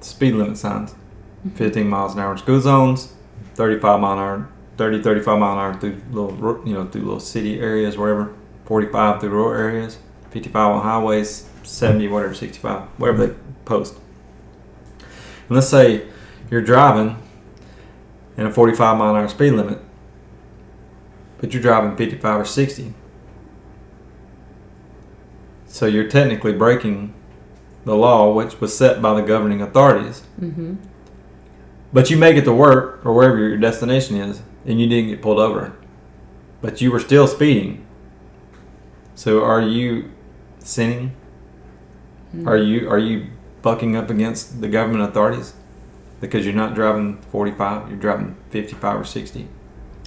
[0.00, 1.50] Speed limit signs, mm-hmm.
[1.50, 3.12] 15 miles an hour in school zones,
[3.54, 4.48] 35 mile an hour,
[4.78, 8.34] 30, 35 mile an hour through little you know through little city areas, wherever.
[8.68, 13.94] 45 through rural areas, 55 on highways, 70 whatever, 65, whatever they post.
[15.48, 16.06] And let's say
[16.50, 17.16] you're driving
[18.36, 19.78] in a 45 mile an hour speed limit,
[21.38, 22.92] but you're driving 55 or 60.
[25.66, 27.14] So you're technically breaking
[27.86, 30.24] the law, which was set by the governing authorities.
[30.38, 30.74] Mm-hmm.
[31.90, 35.22] But you make it to work or wherever your destination is, and you didn't get
[35.22, 35.74] pulled over.
[36.60, 37.86] But you were still speeding.
[39.18, 40.12] So are you
[40.60, 41.10] sinning?
[42.46, 43.26] Are you are you
[43.62, 45.54] bucking up against the government authorities?
[46.20, 49.48] Because you're not driving 45, you're driving 55 or 60.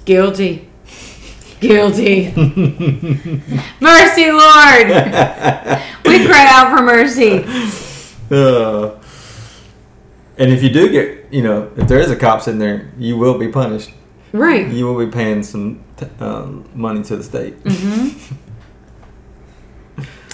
[0.05, 0.69] Guilty.
[1.59, 2.31] Guilty.
[3.81, 4.87] mercy, Lord.
[6.05, 7.43] We cry out for mercy.
[8.31, 8.97] Uh,
[10.37, 13.17] and if you do get, you know, if there is a cop sitting there, you
[13.17, 13.91] will be punished.
[14.31, 14.69] Right.
[14.69, 17.55] You will be paying some t- um, money to the state.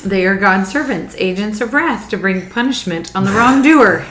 [0.07, 4.05] They are God's servants, agents of wrath to bring punishment on the wrongdoer.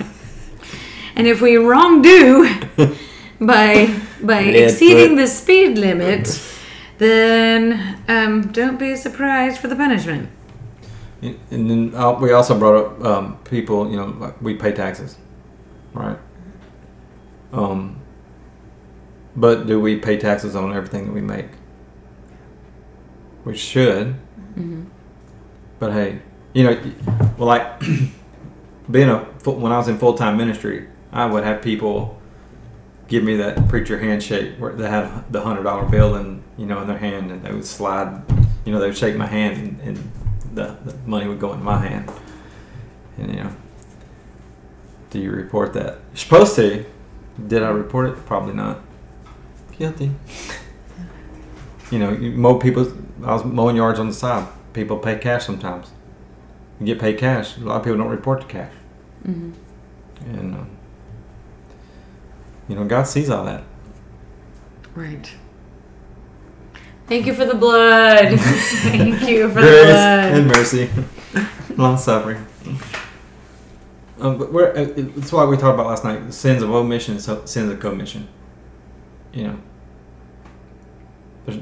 [1.16, 2.98] and if we wrongdo
[3.40, 6.42] by by exceeding the speed limit,
[6.98, 10.28] then um, don't be surprised for the punishment.
[11.22, 15.16] And then uh, we also brought up um, people, you know, like we pay taxes,
[15.94, 16.18] right?
[17.52, 18.02] Um,
[19.34, 21.48] but do we pay taxes on everything that we make?
[23.46, 24.16] We should.
[25.78, 26.20] But hey,
[26.52, 26.92] you know,
[27.36, 27.80] well, like
[28.90, 32.20] being a when I was in full time ministry, I would have people
[33.08, 36.80] give me that preacher handshake where they had the hundred dollar bill and you know
[36.80, 38.22] in their hand, and they would slide,
[38.64, 40.10] you know, they would shake my hand, and, and
[40.54, 42.10] the, the money would go in my hand,
[43.18, 43.52] and you know,
[45.10, 45.98] do you report that?
[46.10, 46.84] You're supposed to.
[47.46, 48.24] Did I report it?
[48.24, 48.80] Probably not.
[49.78, 50.12] Guilty.
[51.88, 52.92] You know, you mow people.
[53.22, 54.48] I was mowing yards on the side.
[54.76, 55.90] People pay cash sometimes.
[56.78, 57.56] You get paid cash.
[57.56, 58.72] A lot of people don't report the cash,
[59.24, 59.52] hmm
[60.20, 60.64] and uh,
[62.68, 63.64] you know, God sees all that.
[64.94, 65.32] Right.
[67.06, 68.38] Thank you for the blood.
[68.40, 70.32] Thank you for the Grace blood.
[70.34, 70.90] and mercy,
[71.76, 72.44] long suffering.
[74.20, 77.72] Um, but we're, uh, it's why we talked about last night: sins of omission, sins
[77.72, 78.28] of commission.
[79.32, 79.58] You know,
[81.46, 81.60] there's,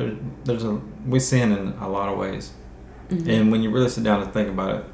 [0.00, 2.52] there's, there's a we sin in a lot of ways,
[3.10, 3.28] Mhm.
[3.28, 4.84] and when you really sit down and think about it,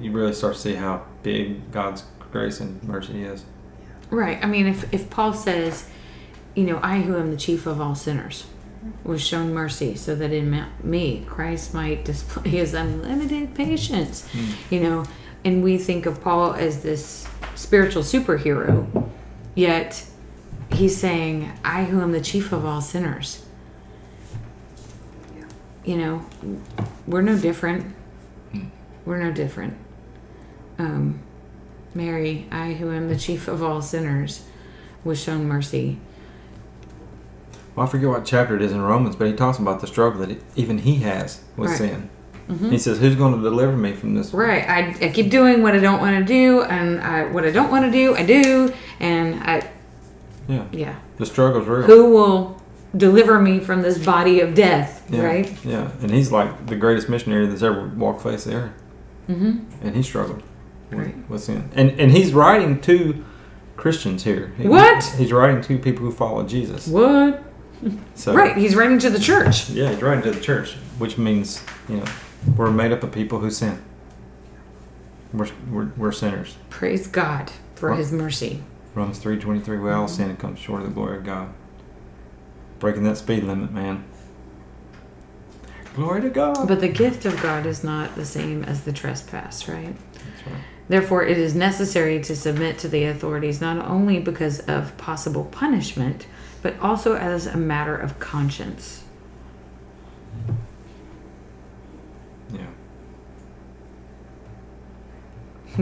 [0.00, 3.44] you really start to see how big God's grace and mercy is.
[4.10, 4.38] Right.
[4.42, 5.88] I mean, if, if Paul says,
[6.54, 8.46] you know, I who am the chief of all sinners
[9.02, 14.28] was shown mercy so that in me Christ might display his unlimited patience,
[14.70, 15.04] you know,
[15.44, 19.08] and we think of Paul as this spiritual superhero,
[19.54, 20.04] yet
[20.72, 23.43] he's saying, I who am the chief of all sinners.
[25.84, 26.26] You know,
[27.06, 27.94] we're no different.
[29.04, 29.76] We're no different.
[30.78, 31.20] Um,
[31.94, 34.44] Mary, I who am the chief of all sinners,
[35.04, 35.98] was shown mercy.
[37.76, 40.24] Well, I forget what chapter it is in Romans, but he talks about the struggle
[40.26, 41.78] that even he has with Right.
[41.78, 42.10] sin.
[42.70, 44.68] He says, "Who's going to deliver me from this?" Right.
[44.68, 47.70] I, I keep doing what I don't want to do, and I, what I don't
[47.70, 49.66] want to do, I do, and I,
[50.46, 50.94] Yeah, yeah.
[51.16, 51.82] the struggle's real.
[51.86, 52.60] Who will
[52.96, 55.04] deliver me from this body of death?
[55.10, 55.64] Yeah, Right.
[55.64, 58.72] Yeah, and he's like the greatest missionary that's ever walked face the earth,
[59.28, 59.86] Mm-hmm.
[59.86, 60.42] and he struggled
[60.90, 61.30] with, Right.
[61.30, 61.70] with sin.
[61.74, 63.24] And and he's writing to
[63.76, 64.52] Christians here.
[64.58, 65.02] He- What?
[65.18, 66.86] He's writing to people who follow Jesus.
[66.86, 67.42] What?
[68.14, 68.56] So Right.
[68.56, 69.68] He's writing to the church.
[69.70, 72.04] Yeah, he's writing to the church, which means you know
[72.56, 73.82] we're made up of people who sin.
[75.32, 76.56] We're we're, we're sinners.
[76.70, 78.62] Praise God for His mercy.
[78.94, 79.78] Romans three twenty three.
[79.78, 81.48] We all sin and come short of the glory of God.
[82.78, 84.04] Breaking that speed limit, man.
[85.94, 86.66] Glory to God.
[86.66, 89.94] But the gift of God is not the same as the trespass, right?
[90.12, 90.60] That's right.
[90.88, 96.26] Therefore, it is necessary to submit to the authorities not only because of possible punishment,
[96.62, 99.04] but also as a matter of conscience.
[102.52, 102.66] Yeah.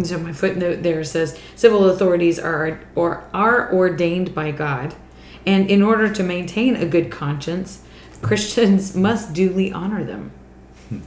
[0.02, 4.94] So my footnote there says civil authorities are or are ordained by God,
[5.46, 7.82] and in order to maintain a good conscience,
[8.20, 10.32] Christians must duly honor them.
[10.88, 11.00] Hmm.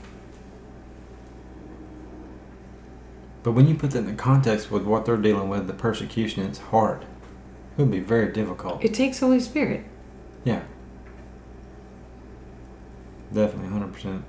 [3.42, 6.44] But when you put that in the context with what they're dealing with, the persecution,
[6.44, 7.02] it's hard.
[7.02, 8.84] It would be very difficult.
[8.84, 9.84] It takes Holy Spirit.
[10.44, 10.62] Yeah.
[13.32, 14.24] Definitely, hundred percent.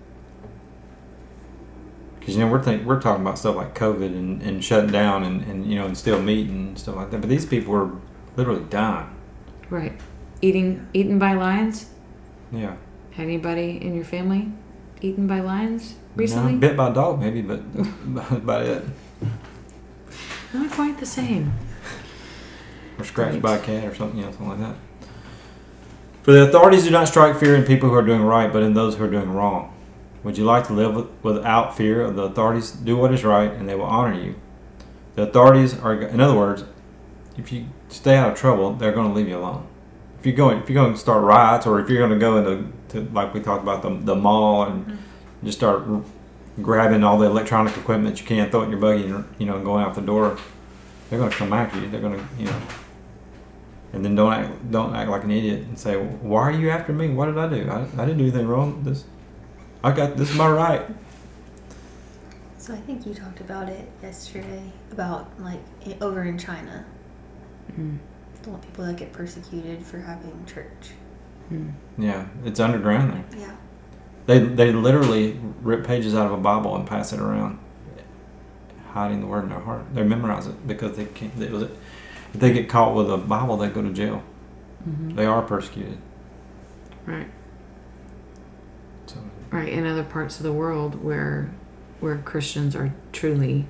[2.20, 5.24] Because you know we're think, we're talking about stuff like COVID and, and shutting down
[5.24, 7.22] and, and you know and still meeting and stuff like that.
[7.22, 7.92] But these people are
[8.36, 9.17] literally dying.
[9.70, 10.00] Right.
[10.42, 11.90] Eating eaten by lions?
[12.52, 12.76] Yeah.
[13.12, 14.52] Had anybody in your family
[15.02, 16.54] eaten by lions recently?
[16.54, 17.62] No, bit by a dog maybe, but
[18.16, 18.84] that's about it.
[20.54, 21.54] Not quite the same.
[22.98, 23.42] Or scratched Right.
[23.42, 24.76] by a cat or something, know, something like that.
[26.24, 28.74] For the authorities do not strike fear in people who are doing right, but in
[28.74, 29.74] those who are doing wrong.
[30.24, 32.72] Would you like to live with, without fear of the authorities?
[32.72, 34.36] Do what is right, and they will honor you.
[35.16, 36.66] The authorities are, in other words,
[37.38, 39.68] if you stay out of trouble, they're going to leave you alone.
[40.20, 42.38] If you're going, if you're going to start riots, or if you're going to go
[42.38, 45.46] into, to, like we talked about the, the mall, and mm-hmm.
[45.46, 45.84] just start
[46.62, 49.62] grabbing all the electronic equipment you can, throw it in your buggy, and you know,
[49.64, 50.38] going out the door,
[51.10, 51.90] they're going to come after you.
[51.90, 52.62] They're going to, you know,
[53.94, 56.94] and then don't act, don't act like an idiot and say, "Why are you after
[56.94, 57.10] me?
[57.10, 57.70] What did I do?
[57.70, 58.84] I, I didn't do anything wrong.
[58.84, 59.06] This,
[59.84, 60.86] I got this is my right."
[62.58, 65.62] So I think you talked about it yesterday about like
[66.02, 66.86] over in China,
[67.74, 67.98] Mm.
[68.44, 70.92] the people that get persecuted for having church.
[71.52, 71.74] Mm.
[71.98, 73.40] Yeah, it's underground there.
[73.42, 73.56] Yeah.
[74.26, 77.60] They they literally rip pages out of a Bible and pass it around,
[78.92, 79.86] hiding the word in their heart.
[79.94, 81.38] They memorize it because they can't.
[81.40, 81.70] They, if
[82.34, 84.22] they get caught with a Bible, they go to jail.
[84.84, 85.98] hmm They are persecuted.
[87.06, 87.28] Right.
[89.06, 89.16] So
[89.50, 89.70] Right.
[89.70, 91.50] In other parts of the world where
[92.02, 93.66] where Christians are truly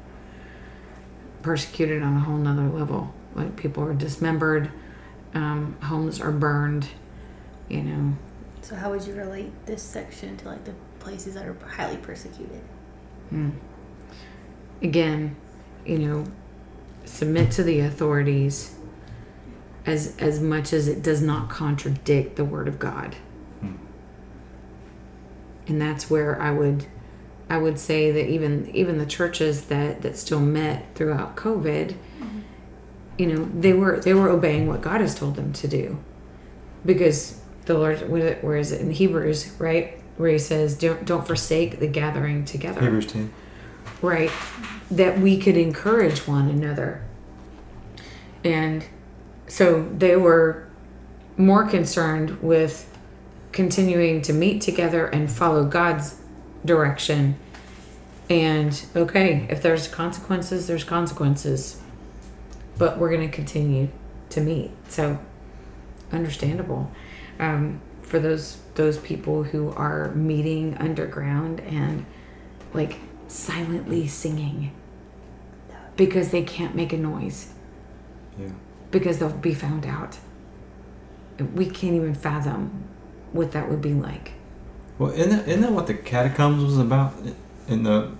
[1.43, 3.13] persecuted on a whole nother level.
[3.35, 4.71] Like people are dismembered,
[5.33, 6.87] um, homes are burned,
[7.69, 8.17] you know.
[8.61, 12.61] So how would you relate this section to like the places that are highly persecuted?
[13.31, 13.53] Mm.
[14.81, 15.35] Again,
[15.85, 16.25] you know,
[17.05, 18.75] submit to the authorities
[19.85, 23.15] as as much as it does not contradict the word of God.
[23.61, 23.75] Hmm.
[25.67, 26.85] And that's where I would
[27.49, 31.95] I would say that even even the churches that that still met throughout COVID,
[33.17, 35.99] you know, they were they were obeying what God has told them to do.
[36.85, 39.99] Because the Lord where is it in Hebrews, right?
[40.17, 43.33] Where he says, Don't don't forsake the gathering together Hebrews ten.
[44.01, 44.31] right
[44.89, 47.03] that we could encourage one another
[48.43, 48.85] and
[49.47, 50.67] so they were
[51.35, 52.89] more concerned with
[53.51, 56.21] continuing to meet together and follow god's
[56.63, 57.35] direction
[58.29, 61.81] and okay if there's consequences there's consequences
[62.77, 63.89] but we're going to continue
[64.29, 65.19] to meet so
[66.11, 66.91] understandable
[67.39, 72.05] um, for those those people who are meeting underground and
[72.73, 72.97] like
[73.27, 74.71] silently singing
[75.95, 77.53] because they can't make a noise
[78.39, 78.49] Yeah.
[78.91, 80.17] because they'll be found out.
[81.53, 82.83] We can't even fathom
[83.31, 84.33] what that would be like.
[84.99, 87.13] Well, isn't that, isn't that what the catacombs was about?
[87.67, 88.11] In the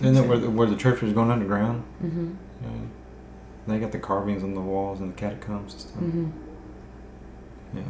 [0.00, 1.82] isn't that where the, where the church was going underground?
[2.04, 2.34] Mm-hmm.
[2.62, 2.68] Yeah.
[3.66, 5.94] They got the carvings on the walls and the catacombs and stuff.
[5.94, 6.30] Mm-hmm.
[7.74, 7.82] Yeah.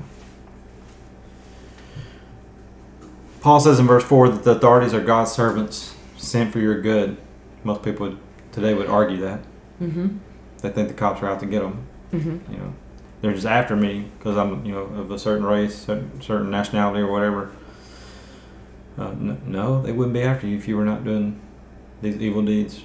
[3.40, 7.16] Paul says in verse 4 that the authorities are God's servants sent for your good.
[7.62, 8.18] Most people would,
[8.50, 9.40] today would argue that.
[9.80, 10.18] Mm-hmm.
[10.58, 11.86] They think the cops are out to get them.
[12.12, 12.52] Mm-hmm.
[12.52, 12.74] You know,
[13.20, 17.00] they're just after me because I'm, you know, of a certain race, certain, certain nationality
[17.00, 17.52] or whatever.
[18.98, 21.40] Uh, n- no, they wouldn't be after you if you were not doing
[22.02, 22.82] these evil deeds.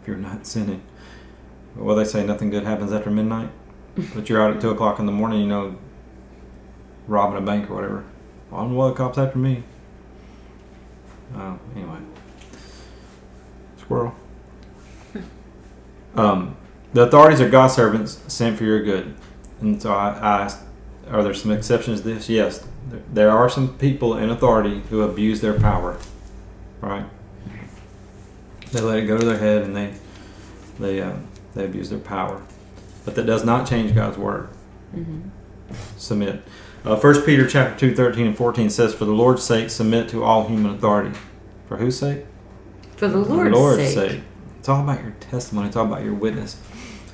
[0.00, 0.82] If you're not sinning.
[1.76, 3.50] Well, they say nothing good happens after midnight,
[4.14, 5.76] but you're out at two o'clock in the morning, you know,
[7.06, 8.04] robbing a bank or whatever.
[8.50, 9.64] Well, I don't know why the cops after me.
[11.34, 11.98] Oh, anyway.
[13.76, 14.14] Squirrel.
[16.14, 16.56] Um,
[16.92, 19.16] the authorities are God's servants sent for your good.
[19.60, 20.60] And so I, I asked,
[21.10, 22.28] are there some exceptions to this?
[22.28, 22.64] Yes.
[22.88, 25.98] There, there are some people in authority who abuse their power.
[26.80, 27.04] Right?
[28.70, 29.94] They let it go to their head and they
[30.78, 31.14] they uh,
[31.54, 32.42] they abuse their power.
[33.04, 34.48] But that does not change God's word.
[34.94, 35.28] Mm-hmm.
[35.96, 36.42] submit.
[36.84, 40.22] Uh, 1 Peter chapter 2, 13 and 14 says, For the Lord's sake, submit to
[40.22, 41.18] all human authority.
[41.66, 42.26] For whose sake?
[42.96, 44.20] For the Lord's, sake.
[44.58, 45.68] It's all about your testimony.
[45.68, 46.60] It's all about your witness.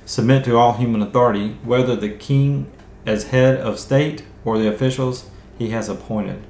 [0.05, 2.70] Submit to all human authority, whether the king
[3.07, 6.45] as head of state or the officials he has appointed.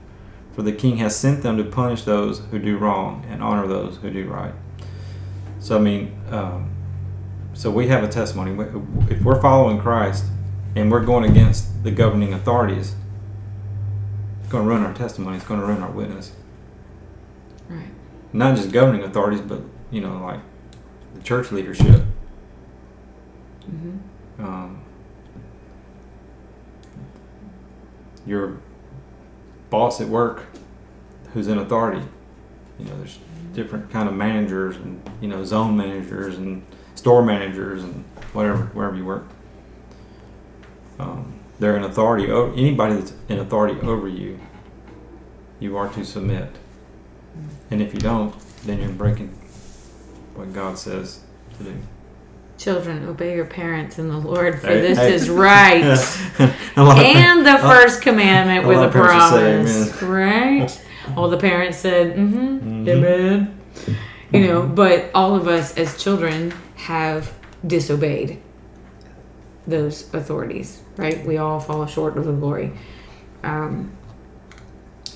[0.53, 3.99] For the king has sent them to punish those who do wrong and honor those
[3.99, 4.55] who do right.
[5.61, 6.71] So, I mean, um,
[7.61, 8.53] so we have a testimony.
[9.11, 10.25] If we're following Christ
[10.75, 12.95] and we're going against the governing authorities,
[14.41, 15.37] it's going to ruin our testimony.
[15.37, 16.33] It's going to ruin our witness.
[17.69, 17.91] Right.
[18.33, 20.41] Not just governing authorities, but, you know, like
[21.15, 22.03] the church leadership.
[23.71, 24.43] Mm-hmm.
[24.43, 24.81] Um,
[28.25, 28.57] your
[29.69, 30.47] boss at work
[31.35, 32.01] who's in authority.
[32.79, 33.19] You know, there's
[33.53, 36.65] different kind of managers and you know zone managers and
[37.01, 39.25] store managers and whatever wherever you work.
[40.99, 42.31] Um, they're in authority.
[42.31, 44.39] Over, Anybody that's in authority over you,
[45.61, 46.51] you are to submit.
[47.71, 48.35] And if you don't,
[48.65, 49.29] then you're breaking
[50.35, 51.21] what God says
[51.57, 51.75] to do.
[52.59, 55.15] Children, obey your parents in the Lord, for Hey, this hey.
[55.15, 55.83] is right.
[56.77, 60.85] A lot of- and the first commandment a with a say promise, right?
[61.17, 62.89] All the parents said, "Mm-hmm, Mhm.
[62.89, 63.61] amen."
[64.33, 66.53] You know, but all of us as children
[66.87, 67.33] have
[67.67, 68.41] disobeyed
[69.67, 71.25] those authorities, right?
[71.27, 72.73] We all fall short of the glory.
[73.43, 73.93] Um,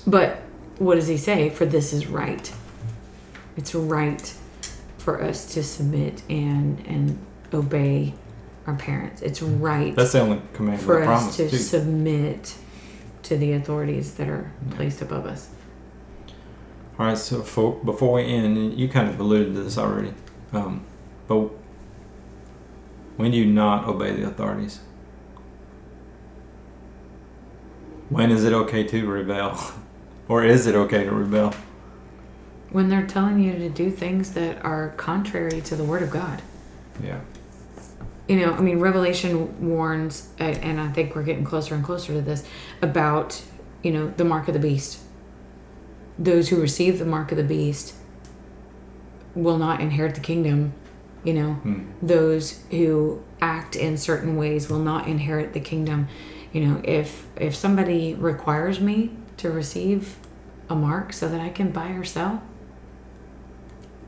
[0.05, 0.37] but
[0.77, 1.49] what does he say?
[1.49, 2.51] For this is right.
[3.57, 4.33] It's right
[4.97, 7.17] for us to submit and and
[7.53, 8.13] obey
[8.67, 9.21] our parents.
[9.21, 11.57] It's right That's the only command for us to too.
[11.57, 12.55] submit
[13.23, 15.49] to the authorities that are placed above us.
[16.97, 20.13] All right, so for, before we end, you kind of alluded to this already,
[20.53, 20.85] um,
[21.27, 21.49] but
[23.17, 24.79] when do you not obey the authorities?
[28.09, 29.59] When is it okay to rebel?
[30.27, 31.53] or is it okay to rebel?
[32.69, 36.41] When they're telling you to do things that are contrary to the Word of God.
[37.01, 37.21] Yeah.
[38.27, 42.21] You know, I mean, Revelation warns, and I think we're getting closer and closer to
[42.21, 42.43] this,
[42.81, 43.41] about,
[43.83, 44.99] you know, the mark of the beast.
[46.17, 47.93] Those who receive the mark of the beast
[49.35, 50.73] will not inherit the kingdom.
[51.25, 51.79] You know, Hmm.
[52.01, 56.07] those who act in certain ways will not inherit the kingdom.
[56.53, 60.15] You know, if if somebody requires me to receive
[60.69, 62.41] a mark so that I can buy or sell,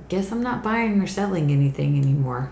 [0.09, 2.51] guess I'm not buying or selling anything anymore.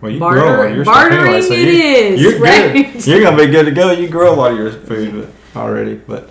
[0.00, 2.38] Well, you Barter- grow a lot of your bartering anyway, so it you, is, you're
[2.40, 2.92] right?
[2.92, 3.06] good.
[3.06, 3.90] You're gonna be good to go.
[3.92, 6.30] You grow a lot of your food already, but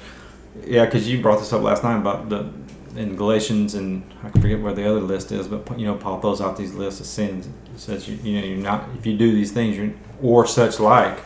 [0.65, 2.49] yeah, because you brought this up last night about the
[2.95, 6.41] in Galatians, and I forget where the other list is, but you know, Paul throws
[6.41, 7.47] out these lists of sins.
[7.75, 9.91] Says you, you know, you're not if you do these things, you're
[10.21, 11.19] or such like,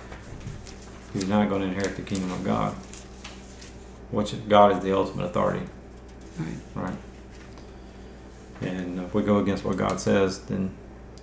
[1.14, 2.74] you're not going to inherit the kingdom of God.
[4.12, 5.66] Which God is the ultimate authority,
[6.40, 6.58] Right.
[6.74, 6.98] right?
[8.62, 10.72] And if we go against what God says, then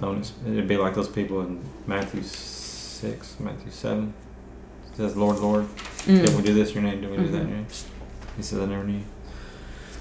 [0.00, 0.30] don't.
[0.46, 4.14] It'd be like those people in Matthew six, Matthew seven.
[4.92, 6.24] It says, "Lord, Lord, mm.
[6.24, 7.00] did we do this in your name?
[7.00, 8.36] Did we do that in your name?" Mm-hmm.
[8.36, 9.02] He says, "I never knew."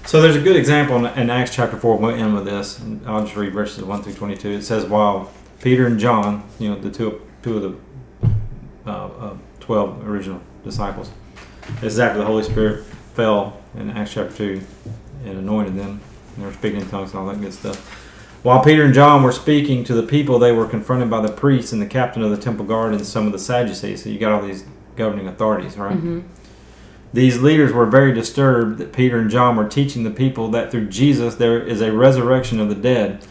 [0.06, 1.96] You." So there's a good example in, in Acts chapter four.
[1.96, 2.80] We'll end with this.
[3.06, 4.50] I'll just read verses one through twenty-two.
[4.50, 5.30] It says, "While
[5.60, 11.10] Peter and John, you know, the two two of the uh, uh, twelve original disciples,
[11.80, 12.84] this is after the Holy Spirit
[13.14, 14.60] fell in Acts chapter two
[15.24, 16.00] and anointed them.
[16.34, 18.02] And they were speaking in tongues and all that good stuff."
[18.42, 21.72] While Peter and John were speaking to the people, they were confronted by the priests
[21.72, 24.04] and the captain of the temple guard and some of the Sadducees.
[24.04, 25.96] So you got all these governing authorities, right?
[25.96, 26.20] hmm
[27.16, 30.88] These leaders were very disturbed that Peter and John were teaching the people that through
[30.88, 33.26] Jesus there is a resurrection of the dead.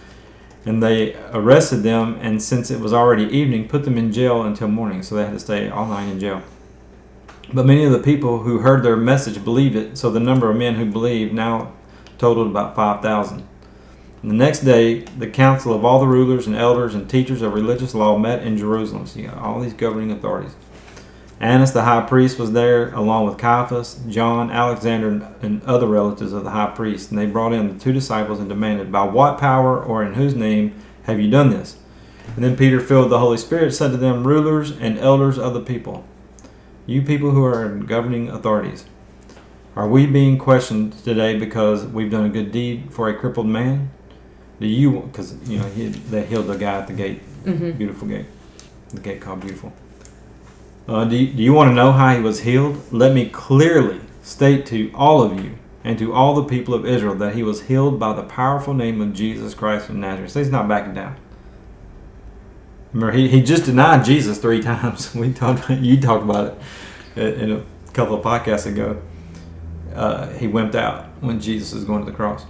[0.65, 4.69] And they arrested them, and since it was already evening, put them in jail until
[4.69, 5.03] morning.
[5.03, 6.41] So they had to stay all night in jail.
[7.53, 10.57] But many of the people who heard their message believed it, so the number of
[10.57, 11.71] men who believed now
[12.17, 13.47] totaled about 5,000.
[14.23, 17.93] The next day, the council of all the rulers and elders and teachers of religious
[17.93, 19.05] law met in Jerusalem.
[19.15, 20.55] Got all these governing authorities.
[21.39, 26.43] Annas the high priest was there, along with Caiaphas, John, Alexander, and other relatives of
[26.43, 27.09] the high priest.
[27.09, 30.33] And they brought in the two disciples and demanded, By what power or in whose
[30.33, 30.73] name
[31.03, 31.77] have you done this?
[32.35, 35.53] And then Peter, filled with the Holy Spirit, said to them, Rulers and elders of
[35.53, 36.05] the people,
[36.85, 38.85] you people who are in governing authorities,
[39.75, 43.91] are we being questioned today because we've done a good deed for a crippled man?
[44.61, 48.07] Do you, because, you know, he, they healed the guy at the gate hmm Beautiful
[48.07, 48.25] gate.
[48.89, 49.73] The gate called Beautiful.
[50.87, 52.81] Uh, do, you, do you want to know how he was healed?
[52.91, 57.15] Let me clearly state to all of you and to all the people of Israel
[57.15, 60.31] that he was healed by the powerful name of Jesus Christ of Nazareth.
[60.31, 61.17] So he's not backing down.
[62.93, 65.13] Remember, he, he just denied Jesus three times.
[65.13, 65.69] We talked.
[65.69, 66.57] You talked about
[67.15, 67.39] it.
[67.39, 67.63] in a
[67.93, 69.01] couple of podcasts ago,
[69.93, 72.45] uh, he wimped out when Jesus was going to the cross,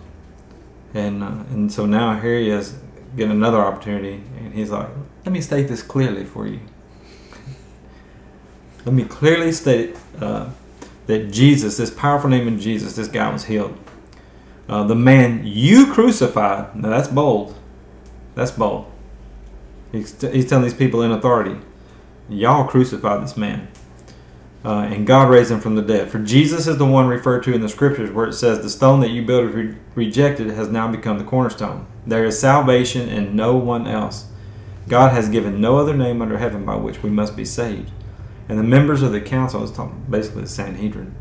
[0.94, 2.76] and uh, and so now here he is
[3.16, 4.88] getting another opportunity, and he's like,
[5.26, 6.60] "Let me state this clearly for you.
[8.86, 10.50] Let me clearly state uh,
[11.08, 13.78] that Jesus, this powerful name of Jesus, this guy was healed.
[14.70, 16.76] Uh, the man you crucified.
[16.76, 17.56] Now that's bold.
[18.36, 18.92] That's bold.
[19.92, 21.60] He's, he's telling these people in authority,
[22.30, 23.68] y'all crucified this man.
[24.64, 26.10] Uh, and God raised him from the dead.
[26.10, 29.00] For Jesus is the one referred to in the scriptures where it says, The stone
[29.02, 31.86] that you builders re- rejected has now become the cornerstone.
[32.06, 34.28] There is salvation in no one else.
[34.88, 37.92] God has given no other name under heaven by which we must be saved.
[38.48, 41.16] And the members of the council, talking basically the Sanhedrin,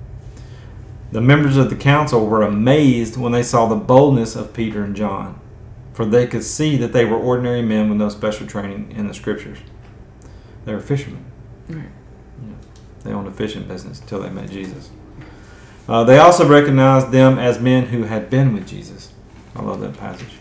[1.13, 4.97] the members of the council were amazed when they saw the boldness of Peter and
[4.97, 5.41] John,
[5.93, 9.15] for they could see that they were ordinary men with no special training in the
[9.15, 9.59] scriptures.
[10.65, 11.25] They were fishermen.
[11.69, 11.89] Right.
[13.05, 14.91] They owned a fishing business until they met Jesus.
[15.87, 19.13] Uh, they also recognized them as men who had been with Jesus.
[19.55, 20.33] I love that passage.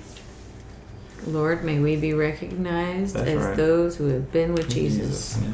[1.27, 3.57] Lord, may we be recognized That's as right.
[3.57, 5.39] those who have been with Jesus.
[5.41, 5.53] Yeah.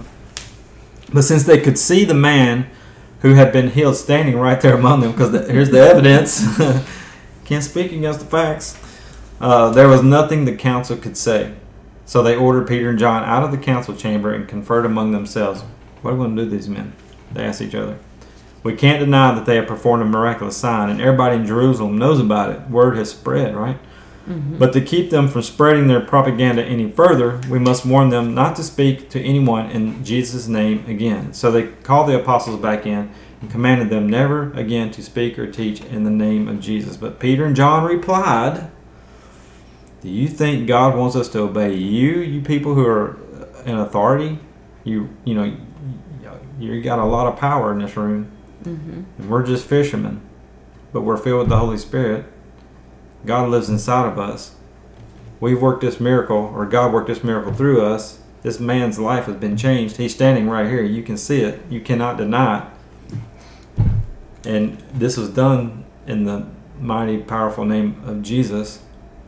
[1.13, 2.69] But since they could see the man
[3.21, 6.45] who had been healed standing right there among them, because the, here's the evidence,
[7.45, 8.79] can't speak against the facts,
[9.41, 11.53] uh, there was nothing the council could say.
[12.05, 15.61] So they ordered Peter and John out of the council chamber and conferred among themselves.
[16.01, 16.93] What are we going to do these men?
[17.31, 17.99] They asked each other.
[18.63, 22.19] We can't deny that they have performed a miraculous sign, and everybody in Jerusalem knows
[22.19, 22.69] about it.
[22.69, 23.77] Word has spread, right?
[24.29, 28.55] But to keep them from spreading their propaganda any further, we must warn them not
[28.57, 31.33] to speak to anyone in Jesus' name again.
[31.33, 33.09] So they called the apostles back in
[33.41, 36.95] and commanded them never again to speak or teach in the name of Jesus.
[36.95, 38.69] But Peter and John replied,
[40.01, 43.17] Do you think God wants us to obey you, you people who are
[43.65, 44.37] in authority?
[44.83, 45.57] You, you know,
[46.59, 48.31] you got a lot of power in this room,
[48.63, 49.03] Mm-hmm.
[49.17, 50.21] and we're just fishermen,
[50.91, 52.25] but we're filled with the Holy Spirit.
[53.25, 54.55] God lives inside of us.
[55.39, 58.19] We've worked this miracle, or God worked this miracle through us.
[58.41, 59.97] This man's life has been changed.
[59.97, 60.83] He's standing right here.
[60.83, 61.61] You can see it.
[61.69, 63.87] You cannot deny it.
[64.45, 66.47] And this was done in the
[66.79, 68.81] mighty, powerful name of Jesus.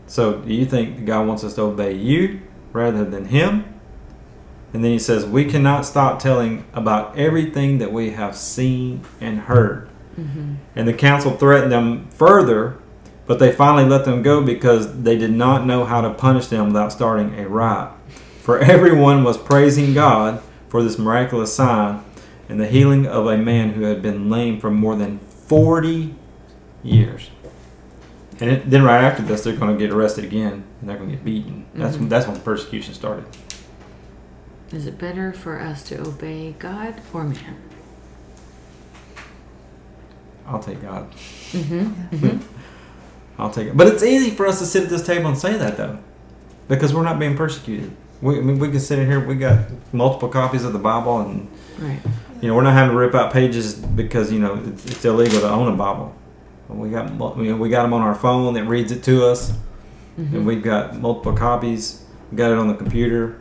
[0.07, 2.41] So, do you think God wants us to obey you
[2.73, 3.71] rather than Him?
[4.73, 9.41] And then he says, We cannot stop telling about everything that we have seen and
[9.41, 9.89] heard.
[10.17, 10.55] Mm-hmm.
[10.75, 12.77] And the council threatened them further,
[13.25, 16.67] but they finally let them go because they did not know how to punish them
[16.67, 17.91] without starting a riot.
[18.41, 22.03] For everyone was praising God for this miraculous sign
[22.49, 26.15] and the healing of a man who had been lame for more than 40
[26.83, 27.29] years.
[28.39, 31.09] And it, then right after this, they're going to get arrested again and they're going
[31.11, 31.65] to get beaten.
[31.75, 32.09] That's Mhm.
[32.09, 33.25] that's when the persecution started.
[34.71, 37.57] Is it better for us to obey God or man?
[40.47, 41.11] I'll take God.
[41.51, 42.37] Mm-hmm.
[43.41, 43.75] I'll take it.
[43.77, 45.97] But it's easy for us to sit at this table and say that though,
[46.67, 47.91] because we're not being persecuted.
[48.21, 49.19] We, I mean, we can sit in here.
[49.25, 51.47] We got multiple copies of the Bible, and
[51.79, 51.99] Right.
[52.41, 55.39] you know we're not having to rip out pages because you know it's, it's illegal
[55.41, 56.13] to own a Bible.
[56.69, 59.25] We got mul- you know, we got them on our phone that reads it to
[59.25, 59.51] us,
[60.19, 60.35] Mm-hmm.
[60.35, 62.03] and we've got multiple copies.
[62.31, 63.39] We got it on the computer.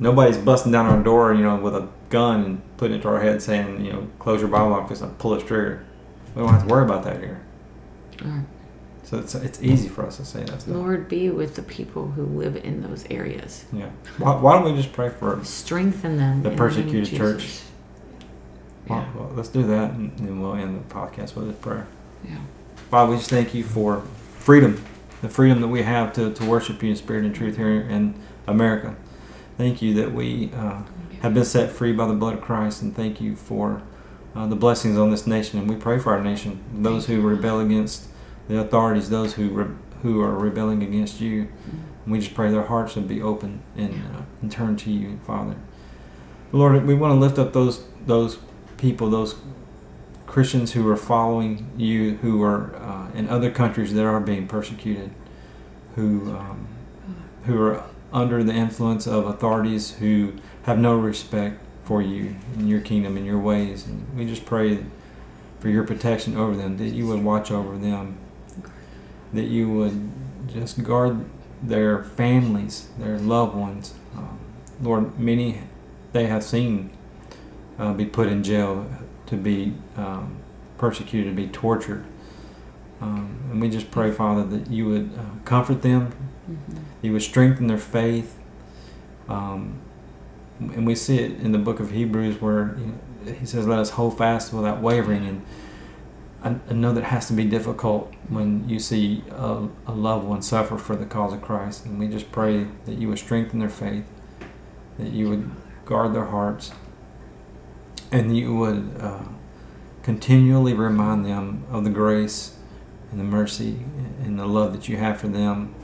[0.00, 3.20] Nobody's busting down our door, you know, with a gun and putting it to our
[3.20, 5.84] head, saying, you know, close your Bible office and pull its trigger.
[6.34, 7.42] We don't have to worry about that here.
[8.24, 8.44] Alright.
[9.04, 10.74] So it's, it's easy for us to say that stuff.
[10.74, 13.66] Lord, be with the people who live in those areas.
[13.72, 13.90] Yeah.
[14.18, 15.44] Why, why don't we just pray for?
[15.44, 16.42] Strengthen them.
[16.42, 17.60] The persecuted of church.
[18.88, 19.06] Well, Yeah.
[19.14, 21.86] well, let's do that, and then we'll end the podcast with a prayer.
[22.24, 22.38] Yeah.
[22.90, 24.02] Father, we just thank you for
[24.38, 24.82] freedom,
[25.20, 28.14] the freedom that we have to, to worship you in spirit and truth here in
[28.46, 28.96] America.
[29.58, 30.82] Thank you that we uh,
[31.22, 33.82] have been set free by the blood of Christ, and thank you for
[34.34, 35.58] uh, the blessings on this nation.
[35.58, 38.08] And we pray for our nation, those who rebel against
[38.48, 41.48] the authorities, those who re- who are rebelling against you.
[42.04, 45.18] And we just pray their hearts would be open and, uh, and turn to you,
[45.26, 45.56] Father.
[46.52, 48.38] Lord, we want to lift up those those
[48.76, 49.36] people, those
[50.26, 55.10] Christians who are following you, who are uh, in other countries that are being persecuted,
[55.94, 56.68] who um,
[57.46, 62.80] who are under the influence of authorities who have no respect for you and your
[62.80, 63.86] kingdom and your ways.
[63.86, 64.84] And we just pray
[65.60, 68.18] for your protection over them, that you would watch over them,
[69.34, 70.10] that you would
[70.48, 71.24] just guard
[71.62, 73.94] their families, their loved ones.
[74.16, 74.38] Um,
[74.82, 75.62] Lord, many
[76.12, 76.90] they have seen
[77.78, 78.86] uh, be put in jail
[79.26, 80.36] to be um,
[80.78, 82.04] persecuted, to be tortured.
[83.00, 86.12] Um, and we just pray, Father, that you would uh, comfort them,
[86.44, 86.76] Mm-hmm.
[87.00, 88.38] you would strengthen their faith,
[89.30, 89.80] um,
[90.60, 92.86] and we see it in the book of Hebrews where you
[93.24, 95.42] know, he says, "Let us hold fast without wavering." And
[96.44, 100.42] I, I know that has to be difficult when you see a, a loved one
[100.42, 103.70] suffer for the cause of Christ, and we just pray that you would strengthen their
[103.70, 104.04] faith,
[104.98, 105.50] that you would
[105.86, 106.72] guard their hearts,
[108.12, 109.24] and you would uh,
[110.02, 112.56] continually remind them of the grace
[113.10, 113.78] and the mercy
[114.22, 115.74] and the love that you have for them,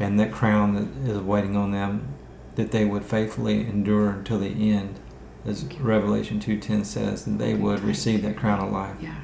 [0.00, 2.14] and that crown that is waiting on them
[2.56, 4.98] that they would faithfully endure until the end,
[5.44, 8.96] as Revelation 2.10 says, and they would receive that crown of life.
[9.00, 9.16] Yeah.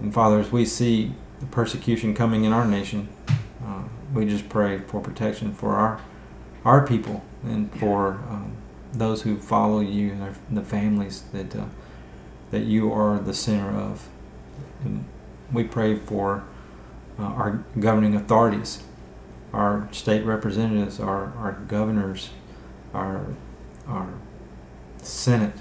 [0.00, 3.08] And Father, as we see the persecution coming in our nation,
[3.64, 3.82] uh,
[4.14, 6.00] we just pray for protection for our
[6.64, 8.54] our people and for um,
[8.92, 11.64] those who follow you and, their, the families that uh,
[12.50, 14.08] that you are the center of.
[14.84, 15.04] And
[15.52, 16.44] we pray for
[17.18, 18.82] uh, our governing authorities
[19.52, 22.30] our state representatives, our, our governors,
[22.94, 23.34] our,
[23.88, 24.14] our
[25.02, 25.54] Senate,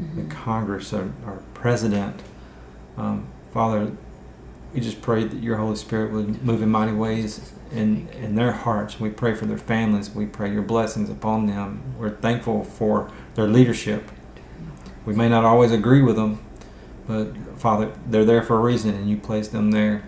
[0.00, 0.28] Mm-hmm.
[0.28, 2.22] the Congress, our, our president.
[2.96, 3.92] Um, Father,
[4.72, 8.52] we just pray that your Holy Spirit would move in mighty ways in, in their
[8.52, 8.98] hearts.
[8.98, 10.10] We pray for their families.
[10.10, 11.94] We pray your blessings upon them.
[11.98, 14.10] We're thankful for their leadership.
[15.04, 16.42] We may not always agree with them,
[17.06, 20.04] but Father, they're there for a reason, and you placed them there.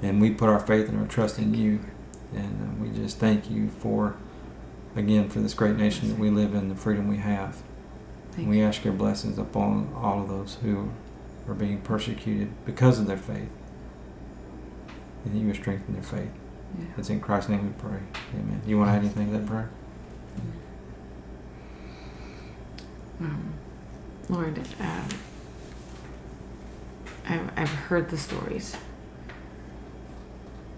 [0.00, 1.80] And we put our faith and our trust in you.
[2.34, 4.16] And uh, we just thank you for,
[4.96, 7.62] again, for this great nation that we live in, the freedom we have.
[8.36, 10.90] And we ask your blessings upon all of those who
[11.48, 13.48] are being persecuted because of their faith.
[15.24, 16.30] And that you would strengthen their faith.
[16.78, 16.84] Yeah.
[16.98, 18.00] It's in Christ's name we pray.
[18.34, 18.62] Amen.
[18.66, 19.70] You want to add anything to that prayer?
[23.20, 23.54] Um,
[24.28, 25.08] Lord, um,
[27.28, 28.76] I've, I've heard the stories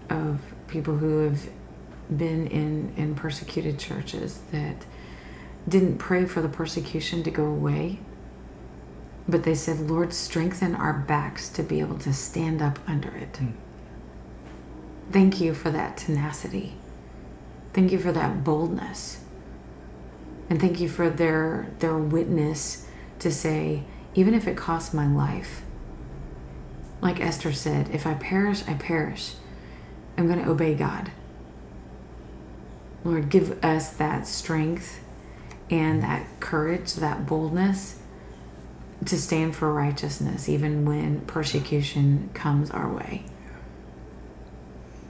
[0.09, 1.49] of people who have
[2.15, 4.85] been in, in persecuted churches that
[5.67, 7.99] didn't pray for the persecution to go away,
[9.27, 13.33] but they said, Lord, strengthen our backs to be able to stand up under it.
[13.33, 13.53] Mm.
[15.11, 16.75] Thank you for that tenacity.
[17.73, 19.21] Thank you for that boldness.
[20.49, 22.87] And thank you for their their witness
[23.19, 25.63] to say, even if it costs my life,
[27.01, 29.33] like Esther said, if I perish, I perish.
[30.17, 31.11] I'm going to obey God.
[33.03, 35.03] Lord, give us that strength
[35.69, 37.99] and that courage, that boldness
[39.03, 43.25] to stand for righteousness, even when persecution comes our way.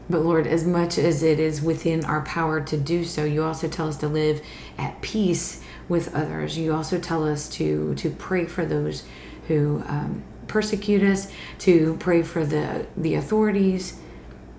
[0.09, 3.67] But Lord, as much as it is within our power to do so, you also
[3.67, 4.41] tell us to live
[4.77, 6.57] at peace with others.
[6.57, 9.03] You also tell us to to pray for those
[9.47, 13.99] who um, persecute us, to pray for the the authorities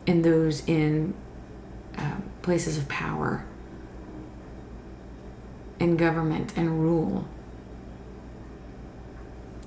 [0.07, 1.15] and those in
[1.97, 3.45] uh, places of power
[5.79, 7.27] and government and rule.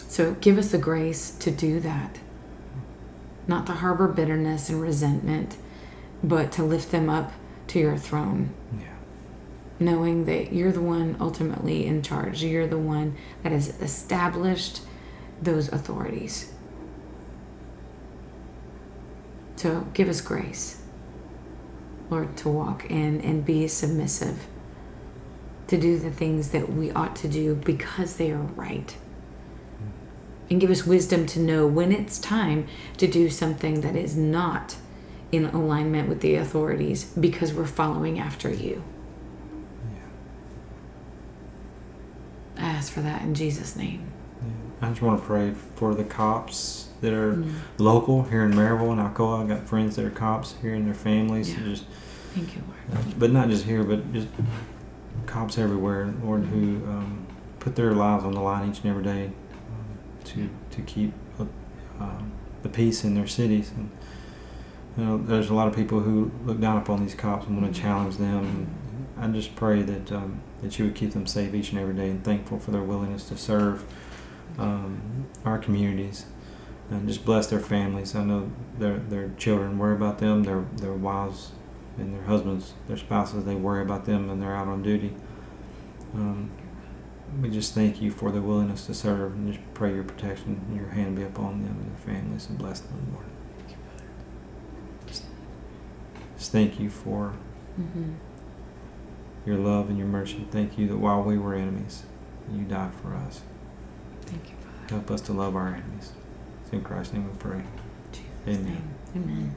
[0.09, 2.17] So give us the grace to do that.
[3.47, 5.55] Not to harbor bitterness and resentment,
[6.23, 7.31] but to lift them up
[7.67, 8.87] to your throne, Yeah.
[9.79, 12.43] knowing that you're the one ultimately in charge.
[12.43, 14.81] You're the one that has established
[15.43, 16.51] those authorities.
[19.57, 20.81] So give us grace,
[22.09, 24.47] Lord, to walk in and be submissive,
[25.67, 28.95] to do the things that we ought to do because they are right.
[30.49, 34.77] And give us wisdom to know when it's time to do something that is not
[35.31, 38.81] in alignment with the authorities because we're following after you.
[42.57, 42.63] Yeah.
[42.65, 44.09] I ask for that in Jesus' name.
[44.41, 44.87] Yeah.
[44.87, 47.51] I just want to pray for the cops that are Mm.
[47.77, 49.41] local here in Maryville and Alcoa.
[49.43, 51.51] I've got friends that are cops here and their families.
[51.53, 51.63] Yeah.
[51.65, 51.85] Just,
[52.33, 53.05] Thank you, Lord.
[53.05, 54.27] uh, but not just here, but just
[55.27, 57.27] cops everywhere, Lord, who um,
[57.59, 59.31] put their lives on the line each and every day
[60.25, 61.13] to to keep
[61.99, 62.31] um,
[62.63, 63.71] the peace in their cities.
[63.71, 63.91] And
[64.97, 67.73] you know, there's a lot of people who look down upon these cops and want
[67.73, 68.45] to challenge them.
[69.17, 71.93] And I just pray that um, that you would keep them safe each and every
[71.93, 73.83] day, and thankful for their willingness to serve
[74.57, 76.25] um, our communities
[76.89, 78.15] and just bless their families.
[78.15, 81.51] I know their their children worry about them, their their wives
[81.97, 85.13] and their husbands, their spouses, they worry about them and they're out on duty.
[86.15, 86.49] Um,
[87.41, 90.75] we just thank you for their willingness to serve and just pray your protection and
[90.77, 93.25] your hand be upon them and their families and bless them, in the Lord.
[95.07, 95.23] Just,
[96.37, 97.33] just thank you for
[97.79, 98.13] Mm-hmm.
[99.45, 100.45] your love and your mercy.
[100.51, 102.03] Thank you that while we were enemies,
[102.51, 103.41] you died for us.
[104.23, 104.95] Thank you, Father.
[104.95, 106.11] Help us to love our enemies.
[106.63, 107.61] It's in Christ's name we pray.
[108.11, 108.63] Jesus' Amen.
[108.65, 109.23] name.
[109.23, 109.55] Amen.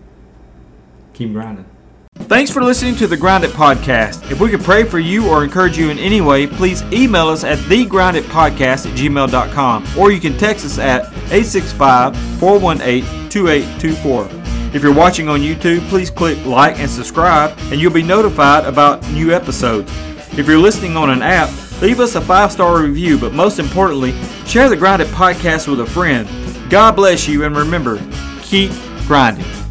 [1.15, 1.67] Keep grinding.
[2.15, 4.31] Thanks for listening to the Grounded Podcast.
[4.31, 7.43] If we could pray for you or encourage you in any way, please email us
[7.43, 14.29] at thegroundedpodcast at gmail.com or you can text us at 865 418 2824.
[14.75, 19.07] If you're watching on YouTube, please click like and subscribe and you'll be notified about
[19.11, 19.91] new episodes.
[20.39, 21.51] If you're listening on an app,
[21.81, 24.13] leave us a five star review, but most importantly,
[24.47, 26.29] share the Grounded Podcast with a friend.
[26.71, 27.99] God bless you and remember,
[28.43, 28.71] keep
[29.07, 29.62] grinding.